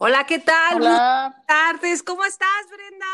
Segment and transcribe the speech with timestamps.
[0.00, 0.76] Hola, ¿qué tal?
[0.76, 1.34] Hola.
[1.34, 2.02] Buenas tardes.
[2.04, 3.06] ¿Cómo estás, Brenda?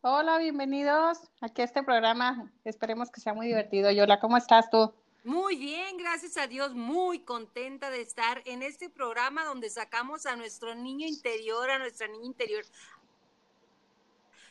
[0.00, 2.50] Hola, bienvenidos aquí a este programa.
[2.64, 3.90] Esperemos que sea muy divertido.
[3.90, 4.90] Yola, ¿cómo estás tú?
[5.22, 10.34] Muy bien, gracias a Dios, muy contenta de estar en este programa donde sacamos a
[10.36, 12.64] nuestro niño interior, a nuestra niña interior,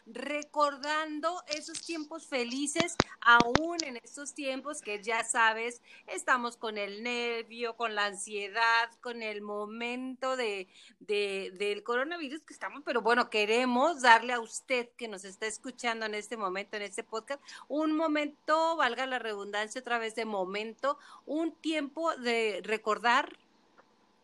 [0.06, 7.76] recordando esos tiempos felices, aún en estos tiempos que ya sabes, estamos con el nervio,
[7.76, 10.68] con la ansiedad, con el momento de,
[11.00, 16.05] de, del coronavirus que estamos, pero bueno, queremos darle a usted que nos está escuchando
[16.05, 20.98] en este momento, en este podcast, un momento, valga la redundancia otra vez de momento,
[21.26, 23.38] un tiempo de recordar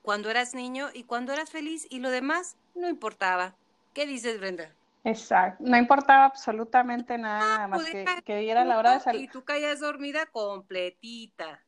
[0.02, 3.56] cuando eras niño y cuando eras feliz y lo demás no importaba.
[3.94, 4.79] ¿Qué dices, Brenda?
[5.04, 9.22] Exacto, no importaba absolutamente nada, más que, que diera la hora de salir.
[9.22, 11.64] Y tú caías dormida completita.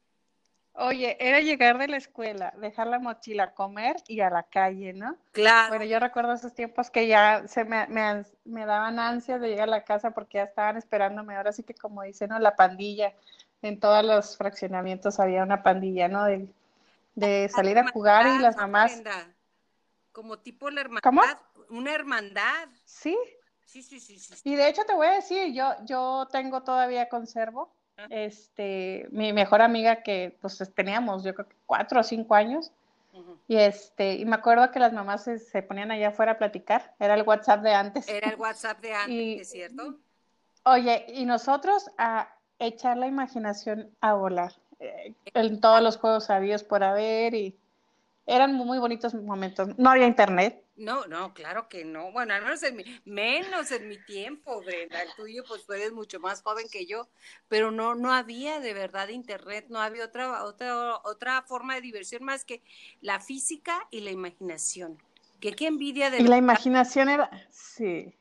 [0.74, 5.18] Oye, era llegar de la escuela, dejar la mochila, comer y a la calle, ¿no?
[5.34, 5.70] Claro.
[5.70, 9.68] Bueno, yo recuerdo esos tiempos que ya se me, me, me daban ansias de llegar
[9.68, 11.36] a la casa porque ya estaban esperándome.
[11.36, 12.40] Ahora sí que como dicen, ¿no?
[12.40, 13.14] La pandilla.
[13.62, 16.24] En todos los fraccionamientos había una pandilla, ¿no?
[16.24, 16.48] De,
[17.16, 19.04] de salir a jugar y las mamás.
[20.14, 21.04] Como tipo la hermandad.
[21.04, 21.22] ¿Cómo?
[21.72, 22.68] Una hermandad.
[22.86, 23.18] Sí.
[23.66, 24.34] Sí, sí, sí, sí.
[24.44, 27.74] Y de hecho te voy a decir, yo, yo tengo todavía conservo,
[28.10, 32.72] este, mi mejor amiga que pues teníamos, yo creo que cuatro o cinco años,
[33.48, 36.94] y este, y me acuerdo que las mamás se, se, ponían allá afuera a platicar,
[37.00, 38.10] era el WhatsApp de antes.
[38.10, 39.98] Era el WhatsApp de antes, y, ¿es cierto?
[40.64, 46.64] Oye, y nosotros a echar la imaginación a volar, eh, en todos los juegos habidos
[46.64, 47.56] por haber, y
[48.26, 49.78] eran muy bonitos momentos.
[49.78, 50.64] No había internet.
[50.82, 52.12] No, no, claro que no.
[52.12, 55.04] Bueno, al menos en mi, menos en mi tiempo, Brenda.
[55.04, 57.08] El tuyo, pues tú eres mucho más joven que yo,
[57.48, 62.24] pero no, no había de verdad internet, no había otra, otra, otra forma de diversión
[62.24, 62.64] más que
[63.00, 64.98] la física y la imaginación.
[65.40, 68.16] Que qué envidia de Y la imaginación era, sí.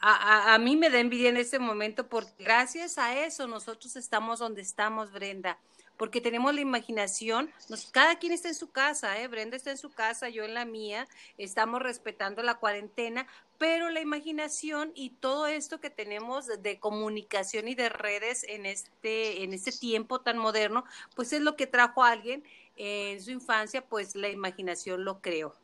[0.00, 3.94] A, a, a, mí me da envidia en este momento porque gracias a eso nosotros
[3.94, 5.56] estamos donde estamos, Brenda
[5.96, 7.50] porque tenemos la imaginación,
[7.92, 9.28] cada quien está en su casa, ¿eh?
[9.28, 11.08] Brenda está en su casa, yo en la mía,
[11.38, 13.26] estamos respetando la cuarentena,
[13.58, 19.42] pero la imaginación y todo esto que tenemos de, comunicación y de redes en este,
[19.42, 22.44] en este tiempo tan moderno, pues es lo que trajo a alguien
[22.76, 25.54] en su infancia, pues la imaginación lo creó.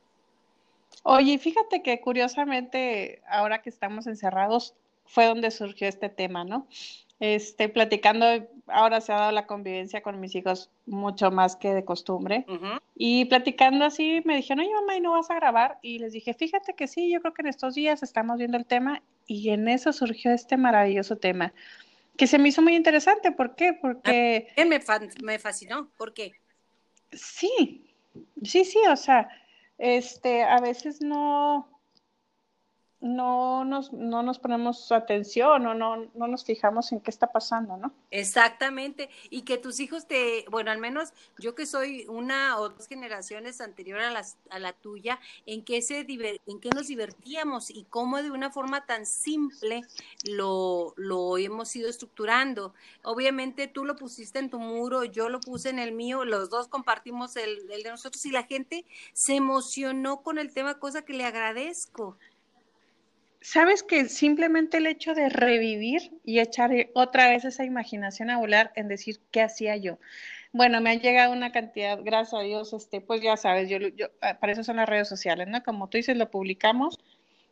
[1.03, 6.67] Oye, fíjate que curiosamente, ahora que estamos encerrados, fue donde surgió este tema, ¿no?
[7.25, 8.27] Este, platicando,
[8.67, 12.45] ahora se ha dado la convivencia con mis hijos mucho más que de costumbre.
[12.49, 12.83] Uh -huh.
[12.97, 15.79] Y platicando así, me dijeron, oye, mamá, ¿y no vas a grabar?
[15.83, 18.67] Y les dije, fíjate que sí, yo creo que en estos días estamos viendo el
[18.67, 21.53] tema y en eso surgió este maravilloso tema,
[22.17, 23.31] que se me hizo muy interesante.
[23.31, 23.73] ¿Por qué?
[23.73, 24.49] Porque...
[24.57, 25.91] Me, fa me fascinó.
[25.97, 26.33] ¿Por qué?
[27.13, 27.95] Sí,
[28.43, 29.29] sí, sí, o sea,
[29.79, 31.69] este, a veces no,
[33.03, 37.77] no nos, no nos ponemos atención o no, no nos fijamos en qué está pasando,
[37.77, 37.93] ¿no?
[38.13, 42.87] Exactamente, y que tus hijos te, bueno, al menos yo que soy una o dos
[42.87, 47.85] generaciones anterior a, las, a la tuya, en qué, se, en qué nos divertíamos y
[47.91, 49.83] cómo de una forma tan simple
[50.25, 52.73] lo, lo hemos ido estructurando.
[53.03, 56.69] Obviamente tú lo pusiste en tu muro, yo lo puse en el mío, los dos
[56.69, 61.15] compartimos el, el de nosotros y la gente se emocionó con el tema, cosa que
[61.15, 62.17] le agradezco
[63.43, 68.73] sabes que simplemente el hecho de revivir y echar otra vez esa imaginación a volar
[68.77, 69.99] en decir qué hacía yo.
[70.53, 74.09] Bueno, me ha llegado una cantidad, gracias a Dios, este, pues ya sabes, yo, yo
[74.41, 75.63] para eso son las redes sociales, ¿no?
[75.63, 76.99] Como tú dices, lo publicamos.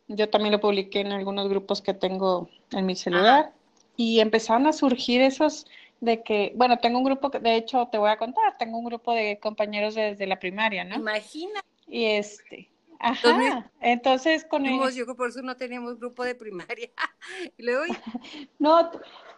[0.06, 3.52] Yo también lo publiqué en algunos grupos que tengo en mi celular Ajá.
[3.96, 5.66] y empezaron a surgir esos
[6.00, 9.14] de que, bueno, tengo un grupo, de hecho te voy a contar, tengo un grupo
[9.14, 10.96] de compañeros desde la primaria, ¿no?
[10.96, 11.60] Imagina.
[11.86, 12.68] Y este,
[13.00, 14.78] Ajá, entonces con el...
[14.94, 16.90] Yo por eso no teníamos grupo de primaria.
[17.56, 17.84] y luego...
[18.58, 18.90] no,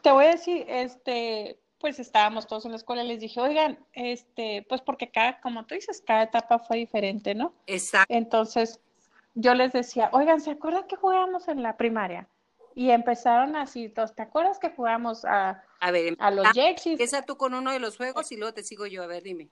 [0.03, 3.78] te voy a decir, este, pues estábamos todos en la escuela y les dije, oigan,
[3.93, 7.55] este, pues porque cada, como tú dices, cada etapa fue diferente, ¿no?
[7.67, 8.12] Exacto.
[8.12, 8.81] Entonces,
[9.35, 12.29] yo les decía, oigan, ¿se acuerdan que jugábamos en la primaria?
[12.75, 16.93] Y empezaron así, ¿te acuerdas que jugamos a, a, ver, a los Jexis?
[16.93, 19.50] Empieza tú con uno de los juegos y luego te sigo yo, a ver, dime.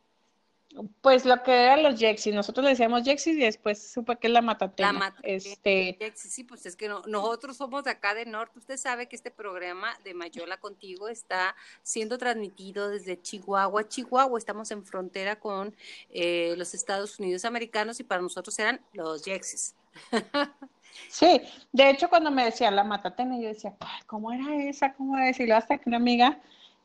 [1.00, 4.32] Pues lo que eran los Jexis, nosotros le decíamos Jexis y después supe que es
[4.32, 4.92] la matatena.
[4.92, 5.34] La matatena.
[5.34, 5.96] Este...
[5.98, 8.58] Jexis, sí, pues es que no, nosotros somos de acá de norte.
[8.58, 14.38] Usted sabe que este programa de Mayola contigo está siendo transmitido desde Chihuahua, Chihuahua.
[14.38, 15.74] Estamos en frontera con
[16.10, 19.74] eh, los Estados Unidos americanos y para nosotros eran los Jexis.
[21.08, 21.40] Sí,
[21.72, 23.74] de hecho cuando me decían la matatena, yo decía,
[24.06, 24.92] ¿cómo era esa?
[24.94, 26.40] ¿Cómo era luego hasta que una amiga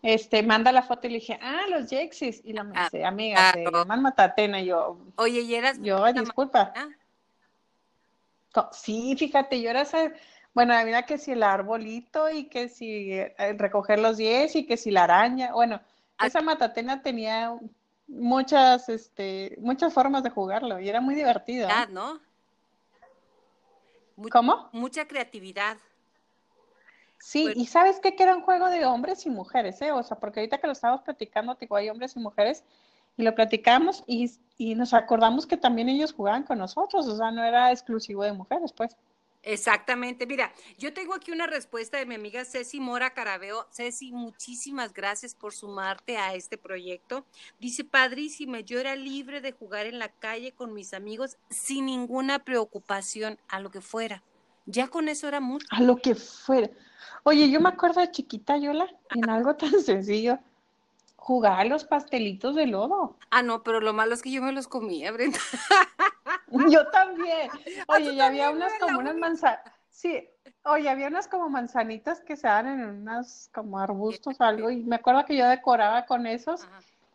[0.05, 2.41] este, manda la foto y le dije, ah, los Jexis.
[2.45, 3.71] Y la me dice, amiga, claro.
[3.71, 4.61] se llaman Matatena.
[4.61, 6.73] Y yo, Oye, ¿y eras Yo, disculpa.
[8.71, 10.11] Sí, fíjate, yo era esa,
[10.53, 14.77] bueno, había que si el arbolito y que si eh, recoger los 10 y que
[14.77, 15.81] si la araña, bueno,
[16.23, 17.57] esa matatena tenía
[18.07, 21.67] muchas, este, muchas formas de jugarlo y era muy divertido.
[21.67, 21.87] ¿eh?
[21.89, 22.19] ¿no?
[24.31, 24.69] ¿Cómo?
[24.71, 25.77] Mucha creatividad.
[27.25, 28.15] Sí, y sabes qué?
[28.15, 29.91] que era un juego de hombres y mujeres, ¿eh?
[29.91, 32.63] O sea, porque ahorita que lo estábamos platicando, digo, hay hombres y mujeres,
[33.17, 34.29] y lo platicamos y,
[34.59, 38.31] y nos acordamos que también ellos jugaban con nosotros, o sea, no era exclusivo de
[38.31, 38.95] mujeres, pues.
[39.41, 40.27] Exactamente.
[40.27, 43.65] Mira, yo tengo aquí una respuesta de mi amiga Ceci Mora Carabeo.
[43.71, 47.25] Ceci, muchísimas gracias por sumarte a este proyecto.
[47.59, 52.37] Dice, padrísimo, yo era libre de jugar en la calle con mis amigos sin ninguna
[52.37, 54.21] preocupación a lo que fuera.
[54.65, 55.65] Ya con eso era mucho.
[55.71, 56.69] A lo que fuera.
[57.23, 60.39] Oye, yo me acuerdo de chiquita, Yola, en algo tan sencillo.
[61.15, 63.17] Jugar a los pastelitos de lodo.
[63.31, 65.39] Ah, no, pero lo malo es que yo me los comía, Brenda.
[66.69, 67.49] Yo también.
[67.87, 69.61] Oye, ya había unas como unas manzanas.
[69.89, 70.27] Sí,
[70.63, 74.83] oye, había unas como manzanitas que se dan en unas como arbustos o algo, y
[74.83, 76.67] me acuerdo que yo decoraba con esos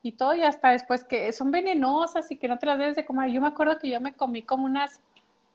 [0.03, 3.05] y todo, y hasta después que son venenosas y que no te las debes de
[3.05, 3.31] comer.
[3.31, 4.99] Yo me acuerdo que yo me comí como unas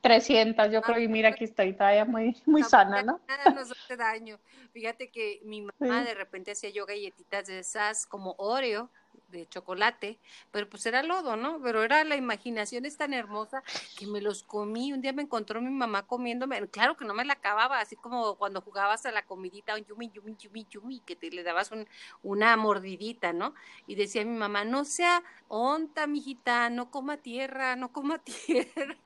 [0.02, 3.20] 300, yo creo, y mira, aquí estoy todavía muy, muy sana, ¿no?
[3.28, 4.40] Nada nos hace daño.
[4.72, 8.92] Fíjate que mi mamá de repente hacía yo galletitas de esas como Oreo,
[9.30, 10.20] de chocolate,
[10.52, 11.60] pero pues era lodo, ¿no?
[11.62, 13.64] Pero era la imaginación es tan hermosa
[13.98, 14.94] que me los comí.
[14.94, 18.36] Un día me encontró mi mamá comiéndome, claro que no me la acababa, así como
[18.36, 21.88] cuando jugabas a la comidita, un yumi, yumi, yumi, yumi, que te le dabas un,
[22.24, 23.54] una mordidita, ¿no?
[23.88, 28.98] Y decía mi mamá, no sea onta, mijita, no coma tierra, no coma tierra.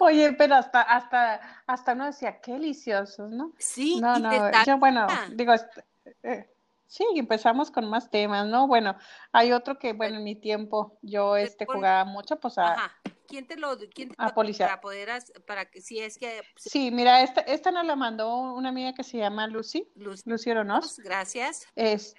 [0.00, 3.52] Oye, pero hasta, hasta, hasta uno decía, qué deliciosos, ¿no?
[3.58, 5.52] Sí, no, no, yo, bueno, digo,
[6.22, 6.48] eh,
[6.88, 8.66] Sí, empezamos con más temas, ¿no?
[8.66, 8.96] Bueno,
[9.30, 12.72] hay otro que, bueno, en mi tiempo yo este jugaba mucho, pues a...
[12.72, 12.96] Ajá.
[13.26, 14.68] ¿Quién te lo, quién te a policía.
[14.68, 15.10] para poder,
[15.46, 16.40] para que, si es que...
[16.56, 20.50] Sí, mira, esta, esta nos la mandó una amiga que se llama Lucy, Lucy, Lucy
[21.04, 21.66] Gracias.
[21.76, 22.14] Es,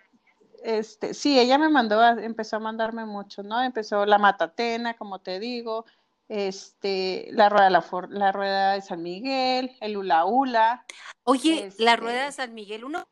[0.63, 3.59] este, sí, ella me mandó, empezó a mandarme mucho, ¿no?
[3.63, 5.85] Empezó la Matatena, como te digo,
[6.27, 10.85] este, la rueda de la, la rueda de San Miguel, el Ula Ula.
[11.23, 13.07] Oye, la rueda de San Miguel, uno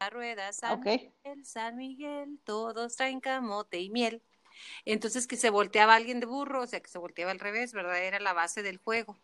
[0.00, 4.22] la rueda San Miguel, San Miguel, todos traen camote y miel.
[4.86, 8.02] Entonces que se volteaba alguien de burro, o sea que se volteaba al revés, ¿verdad?
[8.02, 9.18] Era la base del juego.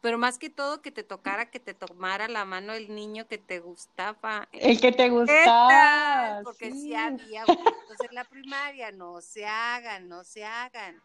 [0.00, 3.38] Pero más que todo que te tocara, que te tomara la mano el niño que
[3.38, 4.48] te gustaba.
[4.52, 6.42] El que te gustaba.
[6.44, 11.02] Porque si había entonces en la primaria, no se hagan, no se hagan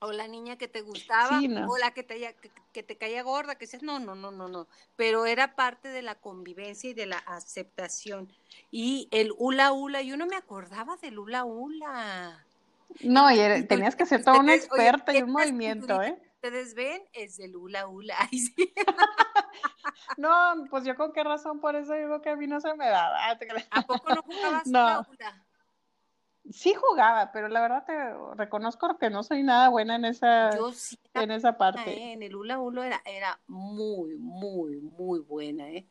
[0.00, 2.34] o la niña que te gustaba, o la que te,
[2.72, 4.66] que, te caía gorda, que decías, no, no, no, no, no,
[4.96, 8.32] pero era parte de la convivencia y de la aceptación.
[8.70, 12.46] Y el hula hula, yo no me acordaba del hula hula.
[13.02, 16.18] No, y tenías que ser toda una experta y un movimiento, ¿eh?
[16.36, 18.16] Ustedes ven, es del hula hula.
[20.16, 22.88] no, pues yo con qué razón, por eso digo que a mí no se me
[22.88, 23.30] daba.
[23.70, 25.44] ¿A poco no jugabas hula hula?
[26.52, 30.50] Sí jugaba, pero la verdad te reconozco que no soy nada buena en esa,
[31.14, 31.90] en esa parte.
[31.90, 32.12] ¿eh?
[32.12, 35.86] En el hula hula era, era muy, muy, muy buena, ¿eh?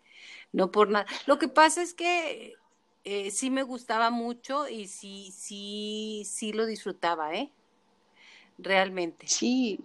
[0.51, 1.05] No por nada.
[1.25, 2.55] Lo que pasa es que
[3.03, 7.51] eh, sí me gustaba mucho y sí, sí, sí lo disfrutaba, ¿eh?
[8.57, 9.27] Realmente.
[9.27, 9.79] Sí,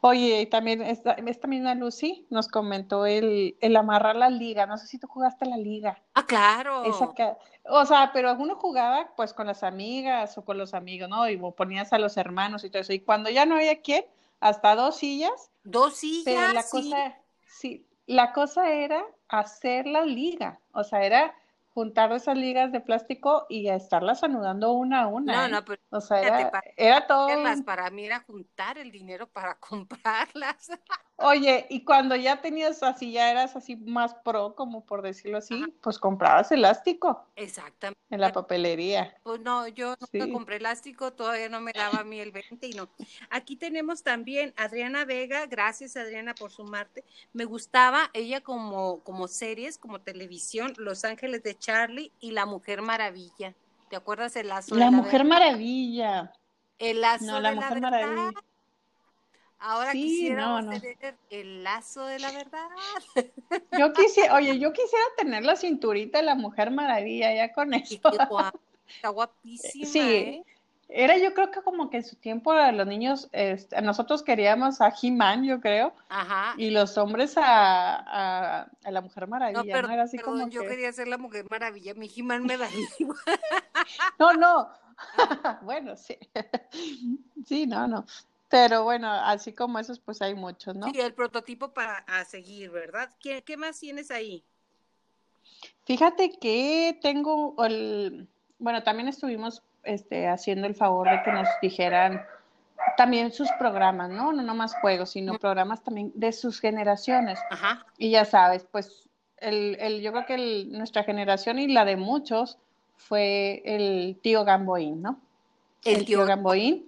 [0.00, 4.66] Oye, también esta, esta misma Lucy nos comentó el, el amarrar la liga.
[4.66, 6.02] No sé si tú jugaste la liga.
[6.14, 6.82] Ah, claro.
[6.82, 11.28] o sea, pero uno jugaba pues con las amigas o con los amigos, ¿no?
[11.28, 12.92] Y ponías a los hermanos y todo eso.
[12.92, 14.04] Y cuando ya no había quien,
[14.40, 15.50] hasta dos sillas.
[15.64, 16.24] Dos sillas.
[16.24, 20.60] Pero la cosa, sí, la cosa era hacer la liga.
[20.72, 21.34] O sea, era
[21.74, 25.36] juntar esas ligas de plástico y a estarlas anudando una a una.
[25.36, 25.48] No, ¿eh?
[25.50, 27.28] no, pero o sea, era, todo.
[27.64, 30.70] Para mí era juntar el dinero para comprarlas.
[31.20, 35.64] Oye, y cuando ya tenías así, ya eras así más pro, como por decirlo así,
[35.80, 37.26] pues comprabas elástico.
[37.34, 37.98] Exactamente.
[38.08, 39.16] En la papelería.
[39.24, 42.70] Pues no, yo no compré elástico, todavía no me daba a mí el 20 y
[42.70, 42.88] no.
[43.30, 47.02] Aquí tenemos también Adriana Vega, gracias Adriana por sumarte.
[47.32, 52.80] Me gustaba ella como, como series, como televisión, Los Ángeles de Charlie y La Mujer
[52.80, 53.56] Maravilla.
[53.90, 56.32] ¿Te acuerdas el lazo la de la Mujer Maravilla.
[56.78, 58.40] El lazo no, la de Mujer la Maravilla.
[59.60, 62.68] Ahora quisiera tener el lazo de la verdad.
[63.78, 68.00] Yo quisiera, oye, yo quisiera tener la cinturita de la Mujer Maravilla ya con eso.
[68.88, 69.86] está guapísima.
[69.86, 70.00] Sí.
[70.00, 70.44] ¿eh?
[70.90, 74.94] Era yo creo que como que en su tiempo los niños, este, nosotros queríamos a
[75.00, 75.92] He-Man, yo creo.
[76.08, 76.54] Ajá.
[76.56, 79.70] Y los hombres a, a, la Mujer Maravilla, ¿no?
[79.70, 83.18] Pero, Era así como yo quería ser la Mujer Maravilla, mi He-Man me da igual.
[84.18, 84.70] no, no.
[85.62, 86.16] bueno, sí.
[87.44, 88.06] sí, no, no.
[88.48, 90.90] Pero bueno, así como esos, pues hay muchos, ¿no?
[90.90, 93.10] Sí, el prototipo para a seguir, ¿verdad?
[93.20, 94.44] ¿Qué, qué más tienes ahí?
[95.84, 98.28] Fíjate que tengo el,
[98.58, 102.24] bueno, también estuvimos este, haciendo el favor de que nos dijeran
[102.96, 104.32] también sus programas, ¿no?
[104.32, 107.38] No más juegos, sino programas también de sus generaciones.
[107.50, 107.86] Ajá.
[107.96, 111.96] Y ya sabes, pues el, el, yo creo que el, nuestra generación y la de
[111.96, 112.58] muchos
[112.96, 115.20] fue el tío Gamboín, ¿no?
[115.84, 116.87] El, tío, Gamboín.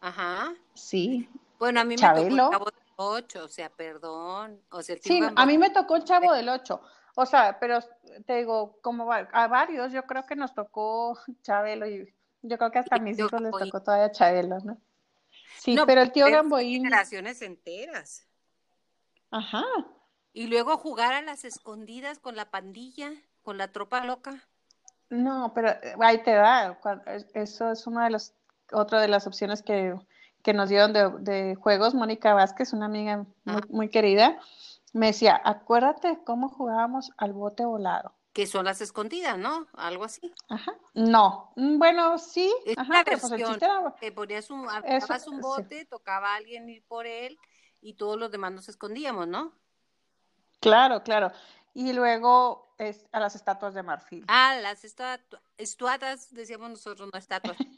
[0.00, 0.54] Ajá.
[0.74, 1.28] Sí.
[1.58, 2.28] Bueno, a mí Chabelo.
[2.30, 4.60] me tocó el chavo del 8, o sea, perdón.
[4.70, 6.80] O sea, el Sí, a mí me tocó el chavo del 8.
[7.16, 7.80] O sea, pero
[8.26, 12.78] te digo, como a varios, yo creo que nos tocó Chabelo y yo creo que
[12.78, 14.78] hasta a mis hijos les tocó todavía Chabelo, ¿no?
[15.56, 18.24] Sí, No, pero el tío Gamboín, Generaciones enteras.
[19.32, 19.64] ajá,
[20.32, 23.10] Y luego jugar a las escondidas con la pandilla,
[23.42, 24.44] con la tropa loca.
[25.10, 26.78] no, pero eh, ahí te da,
[27.34, 28.32] eso es una de las,
[28.72, 29.94] otra de las opciones que,
[30.42, 33.26] que nos dieron de, de juegos, Mónica Vázquez, una amiga
[33.68, 34.38] muy, querida,
[34.92, 38.14] me decía, acuérdate cómo jugábamos al bote volado.
[38.32, 39.66] que son las escondidas, ¿no?
[39.74, 40.32] Algo así.
[40.48, 44.66] Ajá, no, mm, bueno, sí, Es ajá, pero pues el chiste era, Que ponías un,
[44.84, 45.40] Eso, un sí.
[45.42, 47.36] bote, tocaba a alguien ir por él
[47.80, 49.52] y todos los demás nos escondíamos, ¿no?
[50.60, 51.32] Claro, claro.
[51.74, 54.24] Y luego es, a las estatuas de marfil.
[54.28, 57.56] Ah, las estatu- estuatas, decíamos nosotros, no estatuas.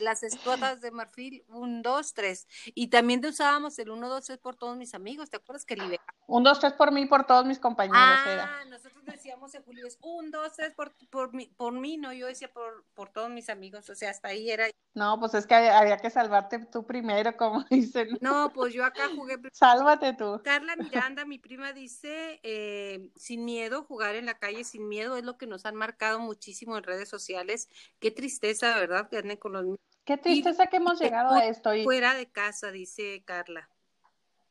[0.00, 2.46] Las, estuatas de marfil, un, dos, tres.
[2.74, 5.30] Y también usábamos el uno, dos, tres por todos mis amigos.
[5.30, 6.04] ¿Te acuerdas que liberamos?
[6.26, 8.60] Un, dos, tres por mí, por todos mis compañeros era.
[8.60, 12.12] Ah, nosotros decíamos en Julio, es un, dos, tres por, por, mí, por mí, no,
[12.12, 13.88] yo decía por, por todos mis amigos.
[13.90, 14.66] O sea, hasta ahí era.
[14.94, 18.18] No, pues es que había, había que salvarte tú primero, como dicen.
[18.20, 20.40] No, pues yo acá jugué Sálvate tú.
[20.44, 25.24] Carla Miranda, mi prima, dice, eh, sin miedo, jugar en la calle sin miedo es
[25.24, 27.68] lo que nos han marcado muchísimo en redes sociales.
[27.98, 29.08] Qué tristeza, ¿verdad?
[29.08, 31.74] Que con los Qué tristeza que hemos llegado a esto.
[31.74, 33.68] Y, fuera de casa, dice Carla.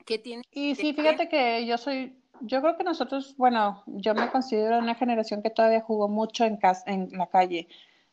[0.05, 0.43] ¿Qué tiene?
[0.51, 4.95] y sí, fíjate que yo soy, yo creo que nosotros, bueno, yo me considero una
[4.95, 7.67] generación que todavía jugó mucho en casa, en la calle.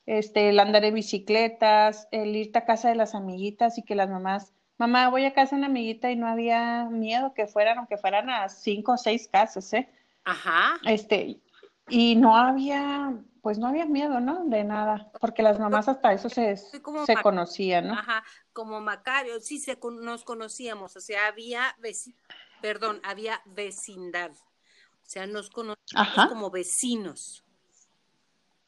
[0.04, 4.10] Este, el andar en bicicletas, el irte a casa de las amiguitas y que las
[4.10, 7.96] mamás, mamá, voy a casa de una amiguita y no había miedo que fueran, aunque
[7.96, 9.88] fueran a cinco o seis casas, ¿eh?
[10.24, 10.78] Ajá.
[10.84, 11.38] Este,
[11.88, 14.44] y no había, pues no había miedo, ¿no?
[14.44, 17.94] De nada, porque las mamás hasta eso se, como se conocían, ¿no?
[17.94, 22.14] Ajá, como Macario, sí se, nos conocíamos, o sea, había, veci-
[22.60, 26.28] perdón, había vecindad, o sea, nos conocíamos Ajá.
[26.28, 27.44] como vecinos.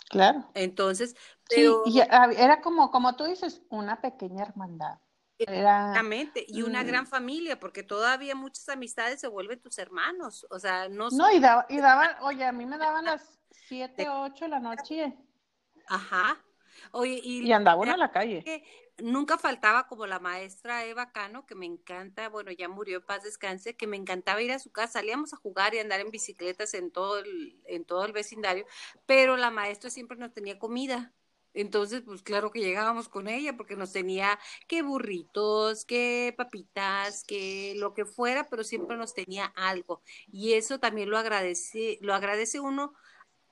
[0.08, 0.46] Claro.
[0.54, 1.14] Entonces,
[1.50, 4.98] Sí, pero y era como, como tú dices, una pequeña hermandad.
[5.38, 6.86] Exactamente, y una Mm.
[6.86, 11.38] gran familia, porque todavía muchas amistades se vuelven tus hermanos, o sea, no, no, y,
[11.38, 15.16] daba, y daban, oye, a mí me daban las siete, ocho de la noche
[15.88, 16.44] ajá.
[16.92, 18.42] Oye, y, y andaba uno a la calle.
[18.44, 18.62] que
[18.98, 23.22] nunca faltaba como la maestra Eva Cano, que me encanta, bueno, ya murió en paz
[23.24, 26.74] descanse, que me encantaba ir a su casa, salíamos a jugar y andar en bicicletas
[26.74, 28.64] en todo el, en todo el vecindario,
[29.06, 31.12] pero la maestra siempre nos tenía comida.
[31.54, 37.74] Entonces, pues claro que llegábamos con ella porque nos tenía que burritos, que papitas, que
[37.76, 40.02] lo que fuera, pero siempre nos tenía algo.
[40.30, 42.94] Y eso también lo agradece, lo agradece uno,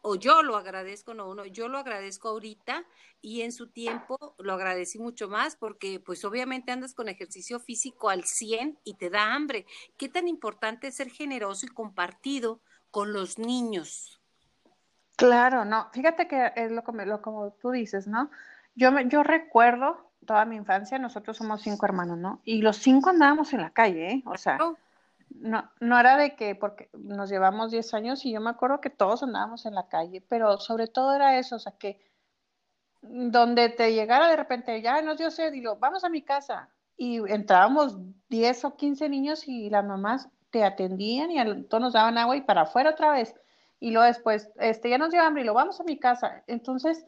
[0.08, 2.86] o yo lo agradezco, no uno, yo lo agradezco ahorita
[3.20, 8.08] y en su tiempo lo agradecí mucho más porque pues obviamente andas con ejercicio físico
[8.08, 9.66] al 100 y te da hambre.
[9.96, 12.60] ¿Qué tan importante es ser generoso y compartido
[12.92, 14.15] con los niños?
[15.16, 18.30] Claro, no, fíjate que es lo como, lo como tú dices, ¿no?
[18.74, 22.40] Yo, me, yo recuerdo toda mi infancia, nosotros somos cinco hermanos, ¿no?
[22.44, 24.22] Y los cinco andábamos en la calle, ¿eh?
[24.26, 24.76] O sea, ¿no?
[25.30, 28.90] no, no era de que, porque nos llevamos 10 años y yo me acuerdo que
[28.90, 32.00] todos andábamos en la calle, pero sobre todo era eso, o sea, que
[33.02, 36.68] donde te llegara de repente, ya nos dio sed lo, vamos a mi casa.
[36.96, 42.16] Y entrábamos 10 o 15 niños y las mamás te atendían y todos nos daban
[42.18, 43.34] agua y para afuera otra vez.
[43.80, 46.42] Y luego después, este, ya nos dio hambre y lo vamos a mi casa.
[46.46, 47.04] Entonces,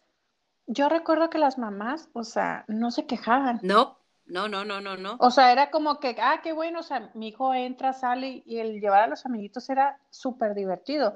[0.66, 3.60] yo recuerdo que las mamás, o sea, no se quejaban.
[3.62, 5.16] No, no, no, no, no, no.
[5.20, 8.58] O sea, era como que, ah, qué bueno, o sea, mi hijo entra, sale y
[8.58, 11.14] el llevar a los amiguitos era súper divertido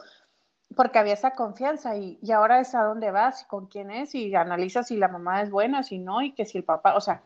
[0.74, 4.14] porque había esa confianza y, y ahora es a dónde vas y con quién es
[4.14, 7.00] y analizas si la mamá es buena, si no y que si el papá, o
[7.00, 7.22] sea,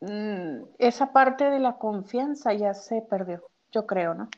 [0.00, 4.28] mm, esa parte de la confianza ya se perdió, yo creo, ¿no?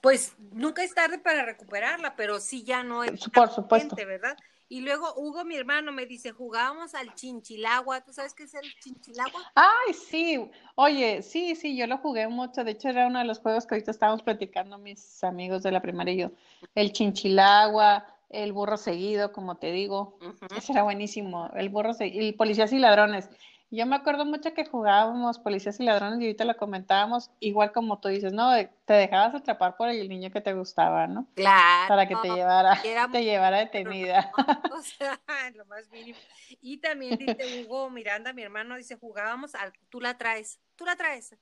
[0.00, 3.96] Pues nunca es tarde para recuperarla, pero sí ya no es Por supuesto.
[3.96, 4.36] ¿verdad?
[4.68, 8.02] Y luego Hugo, mi hermano, me dice, jugábamos al chinchilagua.
[8.02, 9.50] ¿Tú sabes qué es el chinchilagua?
[9.54, 13.40] Ay, sí, oye, sí, sí, yo lo jugué mucho, de hecho era uno de los
[13.40, 16.30] juegos que ahorita estábamos platicando mis amigos de la primaria y yo,
[16.74, 20.46] el chinchilagua, el burro seguido, como te digo, Ujú.
[20.56, 23.30] ese era buenísimo, el burro seguido, el policías y ladrones,
[23.70, 28.00] Yo me acuerdo mucho que jugábamos policías y ladrones y ahorita lo comentábamos, igual como
[28.00, 28.50] tú dices, ¿no?
[28.86, 31.28] Te dejabas atrapar por el niño que te gustaba, ¿no?
[31.34, 31.88] Claro.
[31.88, 32.80] Para que te llevara,
[33.12, 34.32] te llevara detenida.
[34.72, 35.20] o sea,
[35.54, 36.18] lo más mínimo.
[36.62, 40.96] Y también dice Hugo Miranda, mi hermano, dice, jugábamos al, tú la traes, tú la
[40.96, 41.36] traes.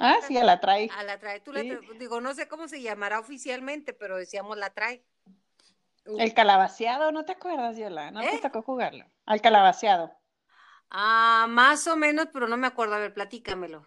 [0.00, 0.88] Ah, sí, a la trae.
[0.96, 1.80] A la trae, tú la traes.
[1.98, 5.04] Digo, no sé cómo se llamará oficialmente, pero decíamos la trae.
[6.06, 8.10] El calabaceado, ¿no te acuerdas, Yola?
[8.10, 8.40] ¿No te ¿Eh?
[8.40, 9.04] tocó jugarlo?
[9.26, 10.16] Al calabaceado.
[10.94, 12.94] Ah, más o menos, pero no me acuerdo.
[12.94, 13.86] A ver, platícamelo.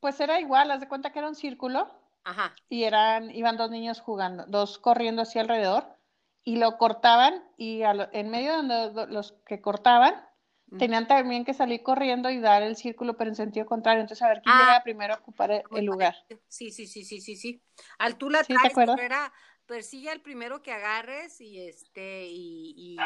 [0.00, 1.88] Pues era igual, haz de cuenta que era un círculo.
[2.24, 2.54] Ajá.
[2.70, 5.86] Y eran, iban dos niños jugando, dos corriendo hacia alrededor,
[6.42, 10.14] y lo cortaban, y en medio de los que cortaban,
[10.78, 14.00] tenían también que salir corriendo y dar el círculo, pero en sentido contrario.
[14.00, 14.82] Entonces, a ver quién llega ah.
[14.82, 16.16] primero a ocupar el, lugar.
[16.48, 17.62] Sí, sí, sí, sí, sí, sí.
[17.98, 19.32] Al tú la traes, Era,
[19.66, 22.96] persigue al primero que agarres y este, y, y,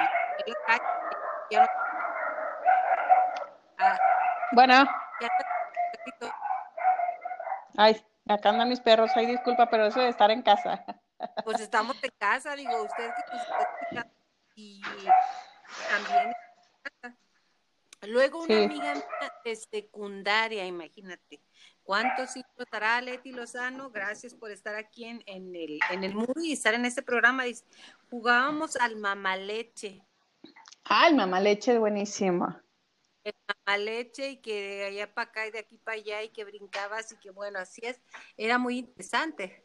[3.79, 3.99] ah,
[4.53, 4.87] bueno.
[7.77, 10.85] Ay, acá andan mis perros, ay disculpa, pero eso de estar en casa.
[11.45, 13.11] Pues estamos en casa, digo, usted
[13.91, 14.03] que
[14.55, 14.81] y
[15.91, 16.33] también
[18.07, 18.95] Luego una amiga
[19.45, 21.41] de secundaria, imagínate.
[21.83, 23.91] ¿Cuántos hijos dará Leti Lozano?
[23.91, 27.45] Gracias por estar aquí en, el, en el muro y estar en este programa.
[27.45, 27.65] Dice,
[28.09, 30.05] jugábamos al mamaleche.
[30.85, 32.57] Ah, el mamaleche es buenísimo.
[33.25, 33.35] El
[33.69, 37.13] mamaleche y que de allá para acá y de aquí para allá y que brincabas
[37.13, 38.01] y que bueno, así es.
[38.37, 39.63] Era muy interesante.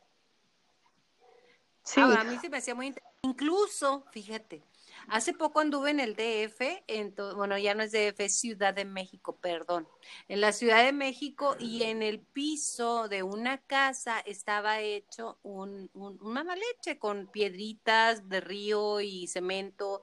[1.83, 1.99] Sí.
[1.99, 3.17] Ahora, a mí se me hacía muy interesante.
[3.23, 4.63] Incluso, fíjate,
[5.07, 8.85] Hace poco anduve en el DF, en bueno, ya no es DF, es Ciudad de
[8.85, 9.87] México, perdón.
[10.27, 15.89] En la Ciudad de México y en el piso de una casa estaba hecho un,
[15.93, 20.01] un, mamaleche con piedritas de río y cemento.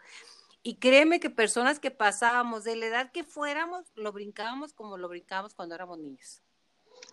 [0.62, 5.08] Y créeme que personas que pasábamos de la edad que fuéramos, lo brincábamos como lo
[5.08, 6.42] brincábamos cuando éramos niños.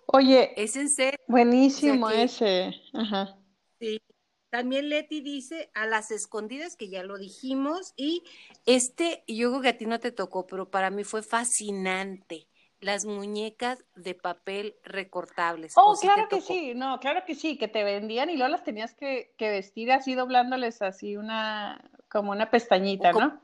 [0.08, 1.20] Oye, es en serio.
[1.28, 2.74] Buenísimo ese.
[2.94, 3.38] Ajá.
[3.80, 4.02] Sí,
[4.50, 8.24] también Leti dice a las escondidas, que ya lo dijimos, y
[8.66, 12.48] este, yo creo que a ti no te tocó, pero para mí fue fascinante.
[12.80, 15.74] Las muñecas de papel recortables.
[15.76, 18.94] Oh, claro que sí, no, claro que sí, que te vendían y luego las tenías
[18.94, 23.42] que, vestir así doblándoles así una, como una pestañita, ¿no?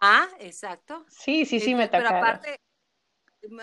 [0.00, 1.04] Ah, exacto.
[1.08, 2.04] Sí, sí, sí, me tocó.
[2.04, 2.60] Pero aparte,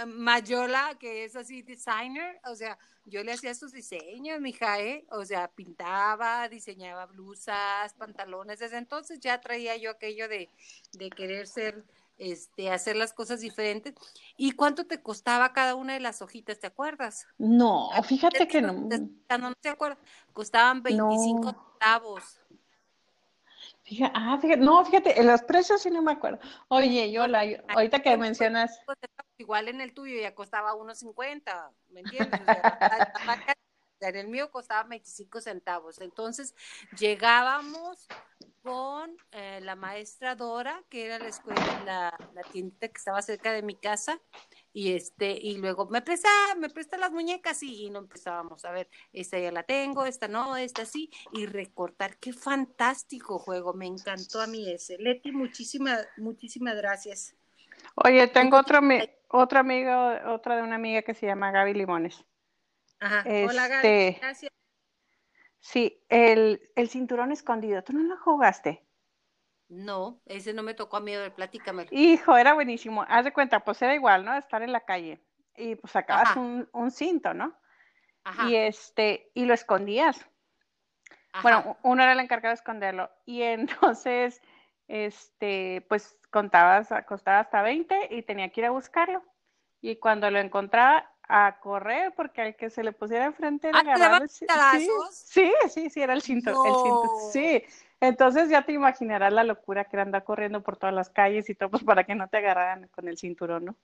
[0.07, 5.05] Mayola, que es así designer, o sea, yo le hacía sus diseños, mija, ¿eh?
[5.09, 10.49] O sea, pintaba, diseñaba blusas, pantalones, desde entonces ya traía yo aquello de,
[10.93, 11.83] de querer ser,
[12.17, 13.93] este, hacer las cosas diferentes.
[14.37, 17.27] ¿Y cuánto te costaba cada una de las hojitas, te acuerdas?
[17.37, 18.73] No, fíjate que no.
[18.73, 19.99] No, te acuerdas,
[20.31, 22.39] costaban 25 centavos.
[23.83, 26.39] Fíjate, ah, fíjate, no, fíjate, en los precios sí no me acuerdo.
[26.69, 28.79] Oye, yo la, ahorita que mencionas.
[29.37, 32.41] Igual en el tuyo ya costaba unos 50, ¿me entiendes?
[33.99, 35.99] en el mío costaba 25 centavos.
[35.99, 36.55] Entonces
[36.97, 38.07] llegábamos
[38.61, 43.51] con eh, la maestra Dora, que era la escuela, la, la tiendita que estaba cerca
[43.51, 44.19] de mi casa,
[44.73, 48.71] y este y luego me presta me presta las muñecas y, y, no empezábamos a
[48.71, 52.17] ver esta ya la tengo esta no esta sí y recortar.
[52.17, 54.97] Qué fantástico juego me encantó a mí ese.
[54.97, 57.35] Leti muchísimas muchísimas gracias.
[57.95, 58.79] Oye tengo otro
[59.29, 62.25] otra amiga otra de una amiga que se llama Gaby Limones.
[62.99, 63.23] Ajá.
[63.27, 64.51] hola Gaby este, gracias.
[65.59, 68.83] sí el, el cinturón escondido tú no lo jugaste
[69.73, 71.87] no, ese no me tocó a mí, a ver, platícame.
[71.91, 73.05] Hijo, era buenísimo.
[73.07, 74.35] Haz de cuenta, pues era igual, ¿no?
[74.35, 75.21] Estar en la calle
[75.55, 77.53] y pues sacabas un, un, cinto, ¿no?
[78.23, 78.49] Ajá.
[78.49, 80.25] Y este, y lo escondías.
[81.41, 83.09] Bueno, uno era el encargado de esconderlo.
[83.25, 84.41] Y entonces,
[84.87, 89.23] este, pues contabas, costaba hasta 20 y tenía que ir a buscarlo.
[89.81, 94.27] Y cuando lo encontraba, a correr porque al que se le pusiera enfrente era agarrarlo.
[94.27, 94.45] Sí,
[95.11, 97.63] sí, sí, sí, era el cinto, el cinto, sí.
[97.99, 101.55] Entonces ya te imaginarás la locura que era andar corriendo por todas las calles y
[101.55, 103.75] todo pues, para que no te agarraran con el cinturón, ¿no?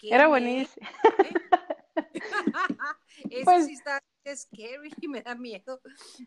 [0.00, 0.88] Era buenísimo.
[3.30, 4.02] Eso pues sí está
[4.34, 5.80] scary y me da miedo.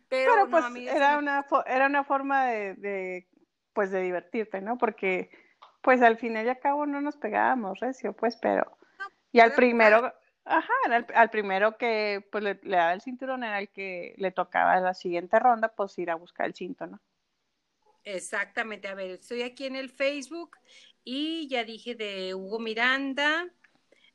[0.08, 3.28] Pero, pues era, una, era una forma de,
[3.74, 4.78] pues de divertirte, ¿no?
[4.78, 5.30] Porque
[5.82, 8.76] pues al final y al cabo no nos pegábamos, recio, pues, pero...
[9.32, 10.12] y al primero,
[10.46, 10.74] ajá,
[11.14, 15.40] al, primero que pues le, daba el cinturón era el que le tocaba la siguiente
[15.40, 17.02] ronda, pues ir a buscar el cinto, ¿no?
[18.04, 20.58] Exactamente, a ver, estoy aquí en el Facebook
[21.04, 23.50] y ya dije de Hugo Miranda,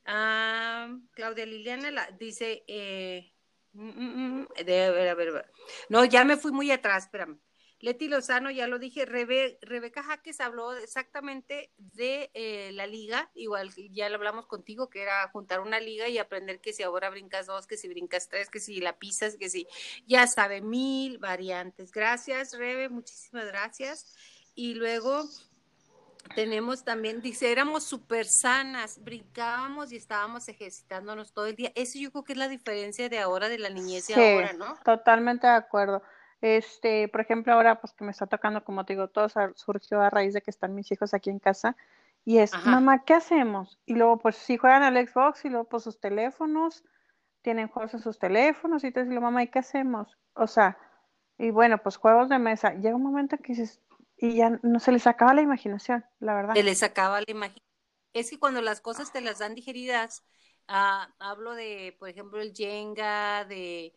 [0.06, 3.32] ah, Claudia Liliana la, dice, eh,
[3.72, 5.52] mm, mm, mm, a ver, a ver,
[5.88, 7.40] no, ya me fui muy atrás, espérame.
[7.80, 14.10] Leti Lozano, ya lo dije, Rebeca Jaques habló exactamente de eh, la liga, igual ya
[14.10, 17.66] lo hablamos contigo, que era juntar una liga y aprender que si ahora brincas dos,
[17.66, 19.66] que si brincas tres, que si la pisas, que si,
[20.06, 21.90] ya sabe, mil variantes.
[21.90, 24.14] Gracias, Rebe, muchísimas gracias.
[24.54, 25.24] Y luego
[26.34, 31.72] tenemos también, dice, éramos súper sanas, brincábamos y estábamos ejercitándonos todo el día.
[31.74, 34.76] Eso yo creo que es la diferencia de ahora, de la niñez y ahora, ¿no?
[34.84, 36.02] Totalmente de acuerdo.
[36.40, 40.10] Este, por ejemplo, ahora pues que me está tocando, como te digo, todo surgió a
[40.10, 41.76] raíz de que están mis hijos aquí en casa.
[42.24, 43.78] Y es, mamá, ¿qué hacemos?
[43.86, 46.84] Y luego, pues, si juegan al Xbox y luego, pues, sus teléfonos,
[47.40, 50.18] tienen juegos en sus teléfonos, y entonces, lo mamá, ¿y qué hacemos?
[50.34, 50.76] O sea,
[51.38, 52.74] y bueno, pues, juegos de mesa.
[52.74, 53.80] Llega un momento que dices,
[54.18, 56.54] y ya no se les acaba la imaginación, la verdad.
[56.54, 57.66] Se les acaba la imaginación.
[58.12, 60.22] Es que cuando las cosas te las dan digeridas,
[60.68, 63.94] ah, hablo de, por ejemplo, el Jenga, de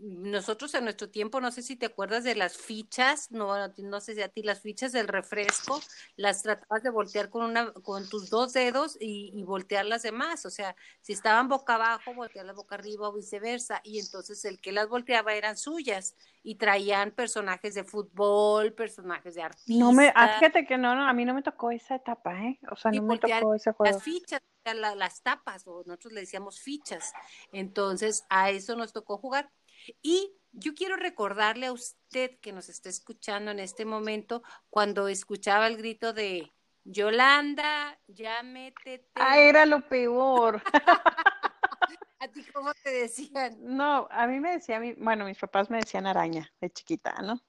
[0.00, 4.14] nosotros en nuestro tiempo, no sé si te acuerdas de las fichas, no, no sé
[4.14, 5.80] si a ti las fichas del refresco,
[6.16, 10.46] las tratabas de voltear con una, con tus dos dedos y, y voltear las demás,
[10.46, 14.72] o sea, si estaban boca abajo, voltearlas boca arriba o viceversa, y entonces el que
[14.72, 19.76] las volteaba eran suyas, y traían personajes de fútbol, personajes de artistas.
[19.76, 22.58] No me, ah, fíjate que no, no, a mí no me tocó esa etapa, ¿eh?
[22.70, 23.92] O sea, no me tocó ese juego.
[23.92, 27.12] Las fichas, las tapas, o nosotros le decíamos fichas,
[27.52, 29.50] entonces a eso nos tocó jugar
[30.02, 35.66] y yo quiero recordarle a usted que nos está escuchando en este momento cuando escuchaba
[35.66, 36.52] el grito de
[36.84, 39.10] Yolanda, ya métete.
[39.14, 40.62] Ah, era lo peor.
[42.20, 43.56] ¿A ti cómo te decían?
[43.60, 47.40] No, a mí me decían, bueno, mis papás me decían araña de chiquita, ¿no?